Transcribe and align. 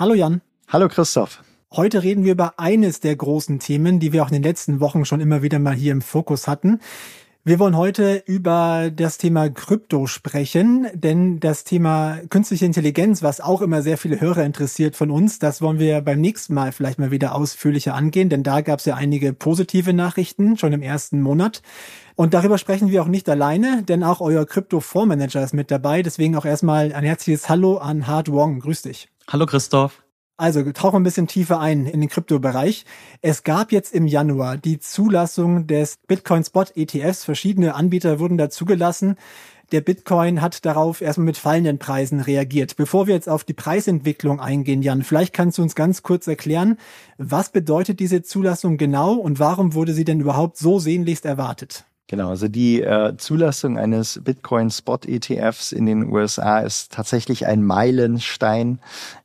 Hallo 0.00 0.14
Jan. 0.14 0.40
Hallo 0.68 0.88
Christoph. 0.88 1.42
Heute 1.70 2.02
reden 2.02 2.24
wir 2.24 2.32
über 2.32 2.54
eines 2.58 3.00
der 3.00 3.14
großen 3.14 3.58
Themen, 3.58 4.00
die 4.00 4.14
wir 4.14 4.22
auch 4.22 4.28
in 4.28 4.32
den 4.32 4.42
letzten 4.42 4.80
Wochen 4.80 5.04
schon 5.04 5.20
immer 5.20 5.42
wieder 5.42 5.58
mal 5.58 5.74
hier 5.74 5.92
im 5.92 6.00
Fokus 6.00 6.48
hatten. 6.48 6.80
Wir 7.44 7.58
wollen 7.58 7.76
heute 7.76 8.22
über 8.24 8.90
das 8.90 9.18
Thema 9.18 9.50
Krypto 9.50 10.06
sprechen, 10.06 10.86
denn 10.94 11.38
das 11.38 11.64
Thema 11.64 12.16
künstliche 12.30 12.64
Intelligenz, 12.64 13.22
was 13.22 13.42
auch 13.42 13.60
immer 13.60 13.82
sehr 13.82 13.98
viele 13.98 14.22
Hörer 14.22 14.42
interessiert 14.42 14.96
von 14.96 15.10
uns, 15.10 15.38
das 15.38 15.60
wollen 15.60 15.78
wir 15.78 16.00
beim 16.00 16.22
nächsten 16.22 16.54
Mal 16.54 16.72
vielleicht 16.72 16.98
mal 16.98 17.10
wieder 17.10 17.34
ausführlicher 17.34 17.94
angehen, 17.94 18.30
denn 18.30 18.42
da 18.42 18.62
gab 18.62 18.78
es 18.78 18.86
ja 18.86 18.94
einige 18.94 19.34
positive 19.34 19.92
Nachrichten 19.92 20.56
schon 20.56 20.72
im 20.72 20.80
ersten 20.80 21.20
Monat. 21.20 21.60
Und 22.16 22.32
darüber 22.32 22.56
sprechen 22.56 22.90
wir 22.90 23.02
auch 23.02 23.08
nicht 23.08 23.28
alleine, 23.28 23.82
denn 23.82 24.02
auch 24.02 24.22
euer 24.22 24.46
Krypto-Fondsmanager 24.46 25.44
ist 25.44 25.52
mit 25.52 25.70
dabei. 25.70 26.02
Deswegen 26.02 26.36
auch 26.36 26.46
erstmal 26.46 26.94
ein 26.94 27.04
herzliches 27.04 27.50
Hallo 27.50 27.76
an 27.76 28.06
Hard 28.06 28.32
Wong. 28.32 28.60
Grüß 28.60 28.80
dich. 28.82 29.10
Hallo 29.32 29.46
Christoph. 29.46 30.02
Also 30.36 30.60
tauchen 30.72 30.94
wir 30.94 31.00
ein 31.00 31.04
bisschen 31.04 31.28
tiefer 31.28 31.60
ein 31.60 31.86
in 31.86 32.00
den 32.00 32.10
Kryptobereich. 32.10 32.84
Es 33.22 33.44
gab 33.44 33.70
jetzt 33.70 33.94
im 33.94 34.08
Januar 34.08 34.56
die 34.56 34.80
Zulassung 34.80 35.68
des 35.68 35.98
Bitcoin 36.08 36.42
Spot 36.42 36.64
ETFs. 36.74 37.22
Verschiedene 37.22 37.76
Anbieter 37.76 38.18
wurden 38.18 38.38
da 38.38 38.50
zugelassen. 38.50 39.14
Der 39.70 39.82
Bitcoin 39.82 40.42
hat 40.42 40.64
darauf 40.66 41.00
erstmal 41.00 41.26
mit 41.26 41.36
fallenden 41.36 41.78
Preisen 41.78 42.18
reagiert. 42.18 42.74
Bevor 42.74 43.06
wir 43.06 43.14
jetzt 43.14 43.28
auf 43.28 43.44
die 43.44 43.54
Preisentwicklung 43.54 44.40
eingehen, 44.40 44.82
Jan, 44.82 45.04
vielleicht 45.04 45.32
kannst 45.32 45.58
du 45.58 45.62
uns 45.62 45.76
ganz 45.76 46.02
kurz 46.02 46.26
erklären, 46.26 46.76
was 47.16 47.52
bedeutet 47.52 48.00
diese 48.00 48.22
Zulassung 48.22 48.78
genau 48.78 49.12
und 49.12 49.38
warum 49.38 49.74
wurde 49.74 49.94
sie 49.94 50.04
denn 50.04 50.18
überhaupt 50.18 50.56
so 50.56 50.80
sehnlichst 50.80 51.24
erwartet? 51.24 51.84
Genau, 52.10 52.30
also 52.30 52.48
die 52.48 52.82
äh, 52.82 53.16
Zulassung 53.18 53.78
eines 53.78 54.20
Bitcoin 54.24 54.68
Spot 54.70 54.98
ETFs 55.06 55.70
in 55.70 55.86
den 55.86 56.10
USA 56.12 56.58
ist 56.58 56.90
tatsächlich 56.90 57.46
ein 57.46 57.62
Meilenstein, 57.62 58.80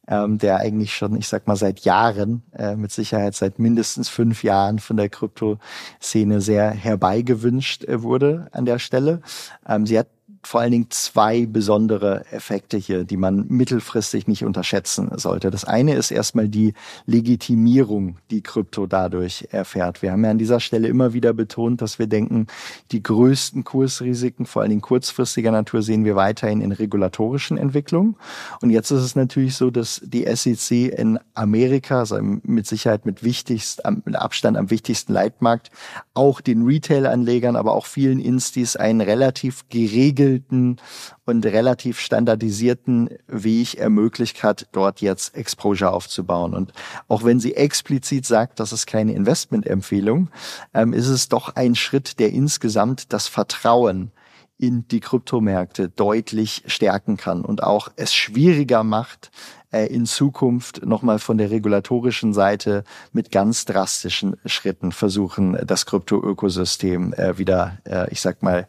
ähm, 0.08 0.38
der 0.38 0.58
eigentlich 0.58 0.96
schon, 0.96 1.16
ich 1.16 1.28
sag 1.28 1.48
mal, 1.48 1.56
seit 1.56 1.80
Jahren, 1.80 2.44
äh, 2.56 2.76
mit 2.76 2.92
Sicherheit 2.92 3.34
seit 3.34 3.58
mindestens 3.58 4.08
fünf 4.08 4.44
Jahren 4.44 4.78
von 4.78 4.98
der 4.98 5.10
Kryptoszene 5.10 6.42
sehr 6.42 6.70
herbeigewünscht 6.70 7.86
äh, 7.86 8.04
wurde 8.04 8.50
an 8.52 8.66
der 8.66 8.78
Stelle. 8.78 9.22
Ähm, 9.68 9.88
sie 9.88 9.98
hat 9.98 10.10
vor 10.46 10.62
allen 10.62 10.72
Dingen 10.72 10.88
zwei 10.90 11.48
besondere 11.48 12.24
Effekte 12.32 12.78
hier, 12.78 13.04
die 13.04 13.18
man 13.18 13.48
mittelfristig 13.48 14.28
nicht 14.28 14.46
unterschätzen 14.46 15.10
sollte. 15.16 15.50
Das 15.50 15.66
eine 15.66 15.96
ist 15.96 16.12
erstmal 16.12 16.48
die 16.48 16.74
Legitimierung, 17.08 18.18
die 18.30 18.42
Krypto 18.42 18.86
dadurch 18.86 19.48
erfährt. 19.50 20.04
Wir 20.04 20.12
haben 20.12 20.24
ja 20.24 20.32
an 20.32 20.38
dieser 20.38 20.60
Stelle 20.60 20.88
immer 20.88 21.14
wieder 21.14 21.34
betont, 21.34 21.82
dass 21.82 21.98
wir 21.98 22.06
denken, 22.06 22.46
die 22.92 23.02
größten 23.02 23.64
Kursrisiken, 23.64 24.46
vor 24.46 24.62
allen 24.62 24.70
Dingen 24.70 24.82
kurzfristiger 24.82 25.52
Natur, 25.52 25.82
sehen 25.82 26.06
wir 26.06 26.16
weiterhin 26.16 26.62
in 26.62 26.72
regulatorischen 26.72 27.58
Entwicklungen. 27.58 28.16
Und 28.62 28.70
jetzt 28.70 28.92
ist 28.92 29.02
es 29.02 29.16
natürlich 29.16 29.56
so, 29.56 29.72
dass 29.72 30.00
die 30.04 30.26
SEC 30.36 30.94
in 30.96 31.18
Amerika, 31.34 32.00
also 32.00 32.20
mit 32.22 32.68
Sicherheit 32.68 33.06
mit 33.06 33.24
wichtigst, 33.24 33.84
Abstand 33.86 34.58
am 34.58 34.70
wichtigsten 34.70 35.14
Leitmarkt, 35.14 35.72
auch 36.14 36.40
den 36.40 36.66
Retail-Anlegern, 36.66 37.56
aber 37.56 37.74
auch 37.74 37.88
vielen 37.88 38.20
Instis 38.20 38.76
einen 38.76 39.02
relativ 39.02 39.68
geregelten 39.70 40.35
gezielten 40.36 40.78
und 41.26 41.46
relativ 41.46 42.00
standardisierten 42.00 43.10
Weg 43.28 43.76
ermöglicht 43.76 44.44
hat, 44.44 44.68
dort 44.72 45.02
jetzt 45.02 45.36
Exposure 45.36 45.92
aufzubauen. 45.92 46.54
Und 46.54 46.74
auch 47.08 47.24
wenn 47.24 47.40
sie 47.40 47.56
explizit 47.56 48.26
sagt, 48.26 48.60
das 48.60 48.72
ist 48.72 48.86
keine 48.86 49.14
Investmentempfehlung, 49.14 50.30
ähm, 50.74 50.94
ist 50.94 51.08
es 51.08 51.30
doch 51.30 51.56
ein 51.56 51.76
Schritt, 51.76 52.20
der 52.20 52.32
insgesamt 52.32 53.14
das 53.14 53.28
Vertrauen 53.28 54.12
in 54.58 54.88
die 54.88 55.02
Kryptomärkte 55.02 55.90
deutlich 55.90 56.64
stärken 56.68 57.18
kann 57.18 57.44
und 57.44 57.62
auch 57.62 57.90
es 57.98 58.14
schwieriger 58.14 58.84
macht, 58.84 59.32
äh, 59.72 59.88
in 59.88 60.06
Zukunft 60.06 60.86
nochmal 60.86 61.20
von 61.20 61.38
der 61.38 61.52
regulatorischen 61.52 62.34
Seite 62.34 62.84
mit 63.12 63.32
ganz 63.32 63.66
drastischen 63.66 64.36
Schritten 64.46 64.92
versuchen, 64.92 65.58
das 65.66 65.86
Krypto-Ökosystem 65.86 67.14
äh, 67.14 67.38
wieder, 67.38 67.78
äh, 67.86 68.12
ich 68.12 68.22
sag 68.22 68.44
mal, 68.44 68.68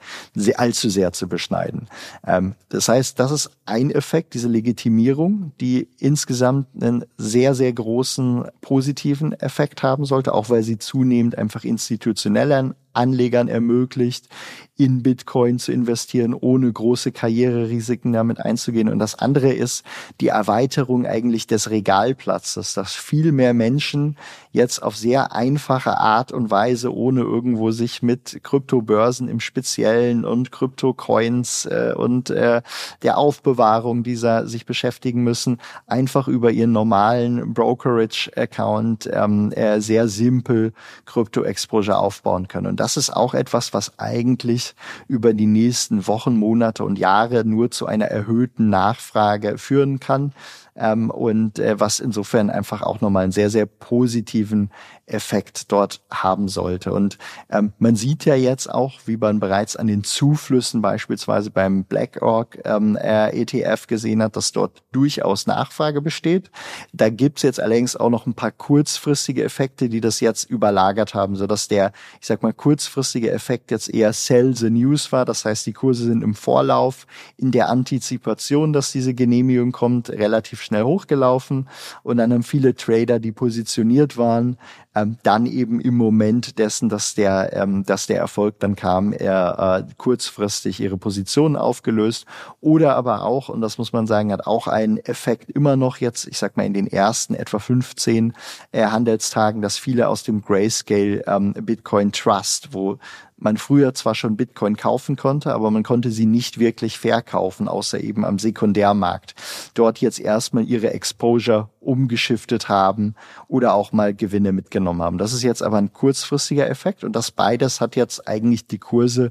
allzu 0.56 0.88
sehr 0.88 1.12
zu 1.12 1.28
beschneiden. 1.28 1.88
Ähm, 2.26 2.54
das 2.68 2.88
heißt, 2.88 3.18
das 3.18 3.30
ist 3.30 3.50
ein 3.64 3.90
Effekt, 3.90 4.34
diese 4.34 4.48
Legitimierung, 4.48 5.52
die 5.60 5.88
insgesamt 5.98 6.68
einen 6.80 7.04
sehr, 7.16 7.54
sehr 7.54 7.72
großen 7.72 8.44
positiven 8.60 9.32
Effekt 9.32 9.82
haben 9.82 10.04
sollte, 10.04 10.34
auch 10.34 10.50
weil 10.50 10.62
sie 10.62 10.78
zunehmend 10.78 11.38
einfach 11.38 11.64
institutionellen 11.64 12.74
Anlegern 12.96 13.48
ermöglicht, 13.48 14.28
in 14.76 15.02
Bitcoin 15.02 15.58
zu 15.58 15.72
investieren, 15.72 16.34
ohne 16.34 16.72
große 16.72 17.12
Karriererisiken 17.12 18.12
damit 18.12 18.40
einzugehen. 18.40 18.88
Und 18.88 18.98
das 18.98 19.14
andere 19.14 19.52
ist 19.52 19.84
die 20.20 20.28
Erweiterung 20.28 20.95
eigentlich 21.04 21.46
des 21.46 21.68
Regalplatzes, 21.68 22.72
dass 22.74 22.94
viel 22.94 23.32
mehr 23.32 23.52
Menschen 23.52 24.16
jetzt 24.52 24.82
auf 24.82 24.96
sehr 24.96 25.32
einfache 25.32 25.98
Art 25.98 26.32
und 26.32 26.50
Weise, 26.50 26.92
ohne 26.94 27.20
irgendwo 27.20 27.70
sich 27.70 28.02
mit 28.02 28.40
Kryptobörsen 28.42 29.28
im 29.28 29.38
Speziellen 29.40 30.24
und 30.24 30.50
Kryptocoins 30.50 31.66
äh, 31.66 31.92
und 31.94 32.30
äh, 32.30 32.62
der 33.02 33.18
Aufbewahrung 33.18 34.02
dieser 34.02 34.46
sich 34.46 34.64
beschäftigen 34.64 35.22
müssen, 35.22 35.58
einfach 35.86 36.26
über 36.26 36.50
ihren 36.50 36.72
normalen 36.72 37.52
Brokerage-Account 37.52 39.10
ähm, 39.12 39.52
äh, 39.52 39.80
sehr 39.80 40.08
simpel 40.08 40.72
Krypto-Exposure 41.04 41.98
aufbauen 41.98 42.48
können. 42.48 42.66
Und 42.66 42.80
das 42.80 42.96
ist 42.96 43.10
auch 43.10 43.34
etwas, 43.34 43.74
was 43.74 43.98
eigentlich 43.98 44.74
über 45.06 45.34
die 45.34 45.46
nächsten 45.46 46.06
Wochen, 46.06 46.36
Monate 46.36 46.82
und 46.84 46.98
Jahre 46.98 47.44
nur 47.44 47.70
zu 47.70 47.86
einer 47.86 48.06
erhöhten 48.06 48.70
Nachfrage 48.70 49.58
führen 49.58 50.00
kann 50.00 50.32
ähm, 50.76 51.10
und 51.10 51.58
äh, 51.58 51.78
was 51.78 52.00
insofern 52.00 52.50
einfach 52.50 52.82
auch 52.82 53.00
nochmal 53.00 53.24
einen 53.24 53.32
sehr, 53.32 53.50
sehr 53.50 53.66
positiven 53.66 54.70
Effekt 55.06 55.70
dort 55.70 56.00
haben 56.10 56.48
sollte. 56.48 56.92
Und 56.92 57.18
ähm, 57.48 57.72
man 57.78 57.96
sieht 57.96 58.24
ja 58.24 58.34
jetzt 58.34 58.68
auch, 58.68 59.00
wie 59.06 59.16
man 59.16 59.40
bereits 59.40 59.76
an 59.76 59.86
den 59.86 60.04
Zuflüssen 60.04 60.82
beispielsweise 60.82 61.50
beim 61.50 61.84
BlackRock 61.84 62.58
ähm, 62.64 62.96
ETF 62.96 63.86
gesehen 63.86 64.22
hat, 64.22 64.36
dass 64.36 64.52
dort 64.52 64.82
durchaus 64.92 65.46
Nachfrage 65.46 66.02
besteht. 66.02 66.50
Da 66.92 67.08
gibt's 67.08 67.42
jetzt 67.42 67.60
allerdings 67.60 67.96
auch 67.96 68.10
noch 68.10 68.26
ein 68.26 68.34
paar 68.34 68.50
kurzfristige 68.50 69.44
Effekte, 69.44 69.88
die 69.88 70.00
das 70.00 70.20
jetzt 70.20 70.44
überlagert 70.44 71.14
haben, 71.14 71.36
sodass 71.36 71.68
der, 71.68 71.92
ich 72.20 72.26
sag 72.26 72.42
mal, 72.42 72.52
kurzfristige 72.52 73.30
Effekt 73.30 73.70
jetzt 73.70 73.88
eher 73.88 74.12
Sell 74.12 74.56
the 74.56 74.70
News 74.70 75.12
war. 75.12 75.24
Das 75.24 75.44
heißt, 75.44 75.66
die 75.66 75.72
Kurse 75.72 76.04
sind 76.04 76.22
im 76.22 76.34
Vorlauf 76.34 77.06
in 77.36 77.52
der 77.52 77.68
Antizipation, 77.68 78.72
dass 78.72 78.90
diese 78.90 79.14
Genehmigung 79.14 79.70
kommt, 79.70 80.10
relativ 80.10 80.62
schnell 80.62 80.82
hochgelaufen. 80.82 81.68
Und 82.02 82.16
dann 82.16 82.32
haben 82.32 82.42
viele 82.42 82.74
Trader, 82.74 83.20
die 83.20 83.32
positioniert 83.32 84.16
waren, 84.16 84.58
ähm, 84.96 85.18
dann 85.22 85.44
eben 85.44 85.80
im 85.80 85.96
Moment 85.96 86.58
dessen, 86.58 86.88
dass 86.88 87.14
der, 87.14 87.52
ähm, 87.52 87.84
dass 87.84 88.06
der 88.06 88.18
Erfolg 88.18 88.58
dann 88.60 88.74
kam, 88.76 89.12
er 89.12 89.84
äh, 89.86 89.92
kurzfristig 89.98 90.80
ihre 90.80 90.96
Position 90.96 91.54
aufgelöst. 91.54 92.24
Oder 92.62 92.96
aber 92.96 93.22
auch, 93.22 93.50
und 93.50 93.60
das 93.60 93.76
muss 93.76 93.92
man 93.92 94.06
sagen, 94.06 94.32
hat 94.32 94.46
auch 94.46 94.66
einen 94.66 94.96
Effekt 94.96 95.50
immer 95.50 95.76
noch 95.76 95.98
jetzt, 95.98 96.26
ich 96.26 96.38
sag 96.38 96.56
mal 96.56 96.64
in 96.64 96.72
den 96.72 96.86
ersten 96.86 97.34
etwa 97.34 97.58
15 97.58 98.32
äh, 98.72 98.86
Handelstagen, 98.86 99.60
dass 99.60 99.76
viele 99.76 100.08
aus 100.08 100.22
dem 100.22 100.42
Grayscale 100.42 101.22
ähm, 101.26 101.52
Bitcoin 101.52 102.10
Trust, 102.10 102.72
wo 102.72 102.98
man 103.38 103.58
früher 103.58 103.92
zwar 103.94 104.14
schon 104.14 104.36
Bitcoin 104.36 104.76
kaufen 104.76 105.16
konnte, 105.16 105.52
aber 105.52 105.70
man 105.70 105.82
konnte 105.82 106.10
sie 106.10 106.26
nicht 106.26 106.58
wirklich 106.58 106.98
verkaufen, 106.98 107.68
außer 107.68 108.00
eben 108.00 108.24
am 108.24 108.38
Sekundärmarkt. 108.38 109.34
Dort 109.74 109.98
jetzt 109.98 110.18
erstmal 110.18 110.64
ihre 110.64 110.92
Exposure 110.92 111.68
umgeschiftet 111.80 112.68
haben 112.68 113.14
oder 113.46 113.74
auch 113.74 113.92
mal 113.92 114.14
Gewinne 114.14 114.52
mitgenommen 114.52 115.02
haben. 115.02 115.18
Das 115.18 115.32
ist 115.32 115.42
jetzt 115.42 115.62
aber 115.62 115.76
ein 115.76 115.92
kurzfristiger 115.92 116.68
Effekt 116.68 117.04
und 117.04 117.14
das 117.14 117.30
beides 117.30 117.80
hat 117.80 117.94
jetzt 117.94 118.26
eigentlich 118.26 118.66
die 118.66 118.78
Kurse 118.78 119.30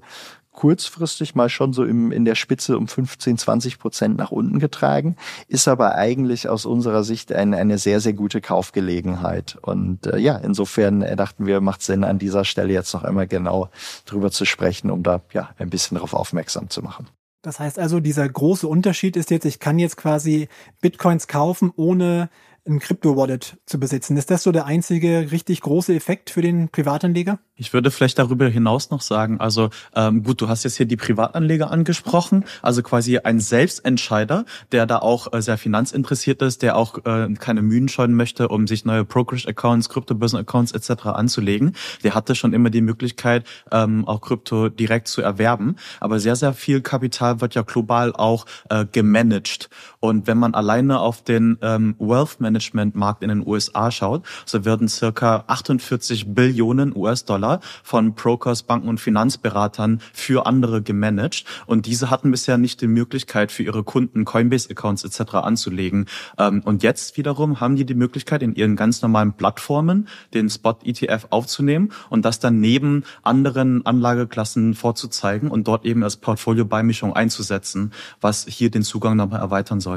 kurzfristig 0.56 1.36
mal 1.36 1.50
schon 1.50 1.74
so 1.74 1.84
im, 1.84 2.12
in 2.12 2.26
der 2.26 2.36
Spitze 2.36 2.78
um 2.78 2.88
15, 2.88 3.38
20 3.38 3.78
Prozent 3.78 4.18
nach 4.18 4.32
unten 4.32 4.60
getragen, 4.60 5.16
ist 5.48 5.68
aber 5.68 5.96
eigentlich 5.96 6.50
aus 6.50 6.66
unserer 6.66 7.04
Sicht 7.04 7.32
eine, 7.32 7.58
eine 7.58 7.78
sehr, 7.78 8.00
sehr 8.00 8.14
gute 8.14 8.42
Kaufgelegenheit. 8.42 9.58
Und 9.62 10.08
äh, 10.08 10.18
ja, 10.18 10.38
insofern 10.38 11.02
äh, 11.02 11.16
dachten 11.16 11.46
wir, 11.46 11.62
macht 11.62 11.82
Sinn, 11.82 12.04
an 12.04 12.18
dieser 12.18 12.46
Stelle 12.46 12.74
jetzt 12.74 12.94
noch 12.94 13.04
einmal 13.04 13.28
genau 13.28 13.70
drüber 14.06 14.32
zu 14.32 14.46
sprechen, 14.46 14.90
um 14.90 15.04
da 15.04 15.22
ja 15.34 15.50
ein 15.58 15.70
bisschen 15.70 15.96
darauf 15.96 16.14
aufmerksam 16.14 16.70
zu 16.70 16.82
machen. 16.82 17.08
Das 17.42 17.60
heißt 17.60 17.78
also, 17.78 18.00
dieser 18.00 18.28
große 18.28 18.68
Unterschied 18.68 19.16
ist 19.16 19.30
jetzt, 19.30 19.46
ich 19.46 19.60
kann 19.60 19.78
jetzt 19.78 19.98
quasi 19.98 20.48
Bitcoins 20.82 21.28
kaufen, 21.28 21.72
ohne 21.76 22.30
ein 22.68 22.80
Krypto-Wallet 22.80 23.58
zu 23.66 23.80
besitzen. 23.80 24.18
Ist 24.18 24.32
das 24.32 24.44
so 24.44 24.52
der 24.52 24.66
einzige 24.66 25.32
richtig 25.32 25.62
große 25.62 25.94
Effekt 25.94 26.30
für 26.30 26.42
den 26.42 26.70
Privatanleger? 26.70 27.40
Ich 27.58 27.74
würde 27.74 27.92
vielleicht 27.92 28.20
darüber 28.20 28.50
hinaus 28.50 28.90
noch 28.90 29.02
sagen, 29.02 29.40
also 29.40 29.70
ähm, 29.96 30.24
gut, 30.24 30.42
du 30.42 30.50
hast 30.50 30.64
jetzt 30.64 30.76
hier 30.76 30.88
die 30.88 30.98
Privatanleger 30.98 31.72
angesprochen, 31.72 32.44
also 32.62 32.82
quasi 32.82 33.20
ein 33.20 33.40
Selbstentscheider, 33.40 34.46
der 34.72 34.86
da 34.86 34.98
auch 34.98 35.32
äh, 35.32 35.42
sehr 35.42 35.58
finanzinteressiert 35.58 36.42
ist, 36.42 36.64
der 36.64 36.76
auch 36.76 37.06
äh, 37.06 37.34
keine 37.40 37.62
Mühen 37.62 37.88
scheuen 37.88 38.14
möchte, 38.14 38.50
um 38.50 38.68
sich 38.68 38.84
neue 38.84 39.06
Brokerage-Accounts, 39.06 39.90
Kryptobörsen-Accounts 39.90 40.74
etc. 40.74 41.06
anzulegen. 41.06 41.76
Der 42.04 42.16
hatte 42.16 42.36
schon 42.36 42.52
immer 42.52 42.72
die 42.72 42.82
Möglichkeit, 42.82 43.46
ähm, 43.72 44.06
auch 44.06 44.22
Krypto 44.22 44.70
direkt 44.70 45.08
zu 45.08 45.22
erwerben. 45.22 45.76
Aber 46.00 46.20
sehr, 46.20 46.36
sehr 46.36 46.54
viel 46.54 46.82
Kapital 46.82 47.42
wird 47.42 47.56
ja 47.56 47.62
global 47.62 48.12
auch 48.14 48.46
äh, 48.70 48.86
gemanagt. 48.92 49.70
Und 50.00 50.28
wenn 50.28 50.38
man 50.38 50.56
alleine 50.56 51.00
auf 51.00 51.24
den 51.24 51.58
ähm, 51.62 51.96
Wealth 52.00 52.42
Management 52.42 52.55
Markt 52.94 53.24
in 53.24 53.30
den 53.30 53.46
USA 53.46 53.92
schaut, 53.92 54.24
so 54.46 54.66
werden 54.66 54.88
circa 54.88 55.44
48 55.48 56.34
Billionen 56.34 56.96
US-Dollar 56.96 57.60
von 57.84 58.14
Brokers, 58.14 58.64
Banken 58.64 58.88
und 58.88 59.00
Finanzberatern 59.00 60.02
für 60.14 60.46
andere 60.46 60.82
gemanagt. 60.82 61.46
Und 61.66 61.86
diese 61.86 62.10
hatten 62.10 62.32
bisher 62.32 62.58
nicht 62.58 62.82
die 62.82 62.88
Möglichkeit, 62.88 63.52
für 63.52 63.64
ihre 63.64 63.84
Kunden 63.84 64.26
Coinbase-Accounts 64.26 65.04
etc. 65.04 65.36
anzulegen. 65.36 66.06
Ähm, 66.38 66.62
und 66.64 66.84
jetzt 66.84 67.18
wiederum 67.18 67.60
haben 67.60 67.76
die 67.76 67.86
die 67.86 67.96
Möglichkeit, 67.96 68.44
in 68.44 68.56
ihren 68.56 68.76
ganz 68.76 69.02
normalen 69.02 69.34
Plattformen 69.34 70.08
den 70.34 70.50
Spot-ETF 70.50 71.28
aufzunehmen 71.30 71.92
und 72.10 72.26
das 72.26 72.40
dann 72.40 72.60
neben 72.60 73.04
anderen 73.24 73.86
Anlageklassen 73.86 74.74
vorzuzeigen 74.76 75.50
und 75.50 75.68
dort 75.68 75.86
eben 75.86 76.04
als 76.04 76.18
Portfolio-Beimischung 76.18 77.14
einzusetzen, 77.14 77.92
was 78.22 78.46
hier 78.48 78.70
den 78.70 78.84
Zugang 78.84 79.16
nochmal 79.16 79.40
erweitern 79.40 79.80
soll 79.80 79.96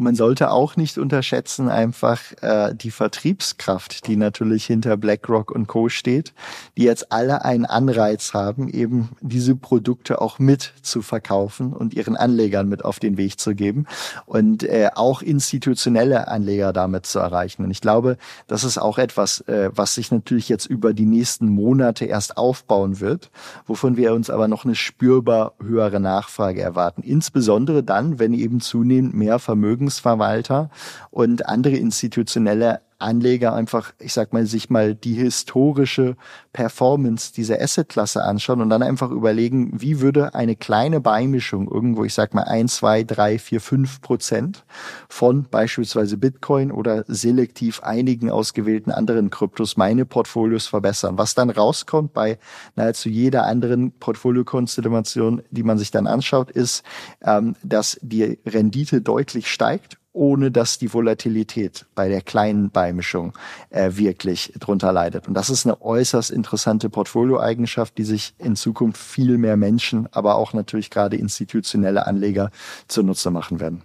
sollte. 0.00 0.10
Man 0.10 0.14
sollte 0.14 0.50
auch 0.50 0.76
nicht 0.76 0.98
unterschätzen 0.98 1.68
einfach 1.68 2.20
äh, 2.40 2.74
die 2.74 2.90
Vertriebskraft, 2.90 4.06
die 4.06 4.16
natürlich 4.16 4.64
hinter 4.64 4.96
BlackRock 4.96 5.50
und 5.50 5.66
Co. 5.66 5.88
steht, 5.88 6.32
die 6.76 6.84
jetzt 6.84 7.12
alle 7.12 7.44
einen 7.44 7.66
Anreiz 7.66 8.34
haben, 8.34 8.68
eben 8.68 9.10
diese 9.20 9.54
Produkte 9.54 10.20
auch 10.20 10.38
mit 10.38 10.72
zu 10.82 11.02
verkaufen 11.02 11.72
und 11.72 11.94
ihren 11.94 12.16
Anlegern 12.16 12.68
mit 12.68 12.84
auf 12.84 12.98
den 12.98 13.16
Weg 13.16 13.38
zu 13.38 13.54
geben 13.54 13.86
und 14.26 14.62
äh, 14.62 14.90
auch 14.94 15.22
institutionelle 15.22 16.28
Anleger 16.28 16.72
damit 16.72 17.06
zu 17.06 17.18
erreichen. 17.18 17.64
Und 17.64 17.70
ich 17.70 17.80
glaube, 17.80 18.16
das 18.46 18.64
ist 18.64 18.78
auch 18.78 18.98
etwas, 18.98 19.40
äh, 19.42 19.70
was 19.74 19.94
sich 19.94 20.10
natürlich 20.10 20.48
jetzt 20.48 20.66
über 20.66 20.94
die 20.94 21.06
nächsten 21.06 21.48
Monate 21.48 22.04
erst 22.06 22.36
aufbauen 22.36 23.00
wird, 23.00 23.30
wovon 23.66 23.96
wir 23.96 24.12
uns 24.14 24.30
aber 24.30 24.48
noch 24.48 24.64
eine 24.64 24.74
spürbar 24.74 25.52
höhere 25.62 26.00
Nachfrage 26.00 26.60
erwarten. 26.60 27.02
Insbesondere 27.02 27.82
dann, 27.82 28.18
wenn 28.18 28.34
eben 28.34 28.60
zunehmend 28.60 29.14
mehr 29.14 29.38
Vermögen 29.38 29.89
Vermögensverwalter 29.98 30.70
und 31.10 31.46
andere 31.46 31.76
institutionelle 31.76 32.80
Anleger 33.00 33.54
einfach, 33.54 33.92
ich 33.98 34.12
sag 34.12 34.32
mal, 34.32 34.46
sich 34.46 34.70
mal 34.70 34.94
die 34.94 35.14
historische 35.14 36.16
Performance 36.52 37.32
dieser 37.32 37.60
Assetklasse 37.60 38.24
anschauen 38.24 38.60
und 38.60 38.70
dann 38.70 38.82
einfach 38.82 39.10
überlegen, 39.10 39.80
wie 39.80 40.00
würde 40.00 40.34
eine 40.34 40.56
kleine 40.56 41.00
Beimischung 41.00 41.70
irgendwo, 41.70 42.04
ich 42.04 42.14
sag 42.14 42.34
mal, 42.34 42.42
ein, 42.42 42.68
zwei, 42.68 43.04
drei, 43.04 43.38
vier, 43.38 43.60
fünf 43.60 44.00
Prozent 44.00 44.64
von 45.08 45.44
beispielsweise 45.50 46.16
Bitcoin 46.16 46.72
oder 46.72 47.04
selektiv 47.06 47.82
einigen 47.82 48.30
ausgewählten 48.30 48.90
anderen 48.90 49.30
Kryptos 49.30 49.76
meine 49.76 50.04
Portfolios 50.04 50.66
verbessern. 50.66 51.18
Was 51.18 51.34
dann 51.34 51.50
rauskommt 51.50 52.12
bei 52.12 52.38
nahezu 52.76 53.08
jeder 53.08 53.46
anderen 53.46 53.92
Portfoliokonstellation, 53.92 55.42
die 55.50 55.62
man 55.62 55.78
sich 55.78 55.90
dann 55.90 56.06
anschaut, 56.06 56.50
ist, 56.50 56.82
ähm, 57.22 57.54
dass 57.62 57.98
die 58.02 58.38
Rendite 58.46 59.00
deutlich 59.00 59.48
steigt 59.50 59.99
ohne 60.12 60.50
dass 60.50 60.78
die 60.78 60.92
Volatilität 60.92 61.86
bei 61.94 62.08
der 62.08 62.20
kleinen 62.20 62.70
Beimischung 62.70 63.32
äh, 63.70 63.90
wirklich 63.94 64.52
drunter 64.58 64.92
leidet. 64.92 65.28
Und 65.28 65.34
das 65.34 65.50
ist 65.50 65.66
eine 65.66 65.80
äußerst 65.80 66.30
interessante 66.30 66.90
Portfolioeigenschaft, 66.90 67.96
die 67.98 68.04
sich 68.04 68.34
in 68.38 68.56
Zukunft 68.56 69.00
viel 69.00 69.38
mehr 69.38 69.56
Menschen, 69.56 70.08
aber 70.12 70.34
auch 70.34 70.52
natürlich 70.52 70.90
gerade 70.90 71.16
institutionelle 71.16 72.06
Anleger 72.06 72.50
zunutze 72.88 73.30
machen 73.30 73.60
werden. 73.60 73.82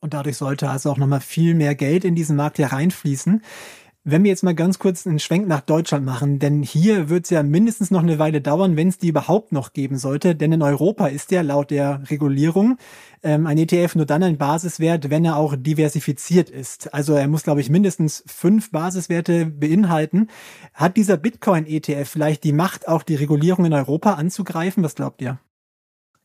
Und 0.00 0.14
dadurch 0.14 0.36
sollte 0.36 0.70
also 0.70 0.90
auch 0.90 0.96
nochmal 0.96 1.20
viel 1.20 1.54
mehr 1.54 1.74
Geld 1.74 2.04
in 2.04 2.14
diesen 2.14 2.36
Markt 2.36 2.58
hereinfließen. 2.58 3.42
Wenn 4.04 4.22
wir 4.22 4.30
jetzt 4.30 4.44
mal 4.44 4.54
ganz 4.54 4.78
kurz 4.78 5.06
einen 5.06 5.18
Schwenk 5.18 5.48
nach 5.48 5.60
Deutschland 5.60 6.06
machen, 6.06 6.38
denn 6.38 6.62
hier 6.62 7.10
wird 7.10 7.24
es 7.24 7.30
ja 7.30 7.42
mindestens 7.42 7.90
noch 7.90 8.02
eine 8.02 8.18
Weile 8.18 8.40
dauern, 8.40 8.76
wenn 8.76 8.88
es 8.88 8.96
die 8.96 9.08
überhaupt 9.08 9.52
noch 9.52 9.72
geben 9.72 9.98
sollte. 9.98 10.34
Denn 10.34 10.52
in 10.52 10.62
Europa 10.62 11.08
ist 11.08 11.30
ja 11.30 11.42
laut 11.42 11.70
der 11.70 12.02
Regulierung 12.08 12.78
ähm, 13.22 13.46
ein 13.46 13.58
ETF 13.58 13.96
nur 13.96 14.06
dann 14.06 14.22
ein 14.22 14.38
Basiswert, 14.38 15.10
wenn 15.10 15.24
er 15.24 15.36
auch 15.36 15.56
diversifiziert 15.56 16.48
ist. 16.48 16.94
Also 16.94 17.14
er 17.14 17.28
muss, 17.28 17.42
glaube 17.42 17.60
ich, 17.60 17.70
mindestens 17.70 18.24
fünf 18.26 18.70
Basiswerte 18.70 19.46
beinhalten. 19.46 20.28
Hat 20.72 20.96
dieser 20.96 21.16
Bitcoin-ETF 21.16 22.08
vielleicht 22.08 22.44
die 22.44 22.52
Macht, 22.52 22.88
auch 22.88 23.02
die 23.02 23.16
Regulierung 23.16 23.64
in 23.66 23.74
Europa 23.74 24.14
anzugreifen? 24.14 24.82
Was 24.84 24.94
glaubt 24.94 25.20
ihr? 25.20 25.38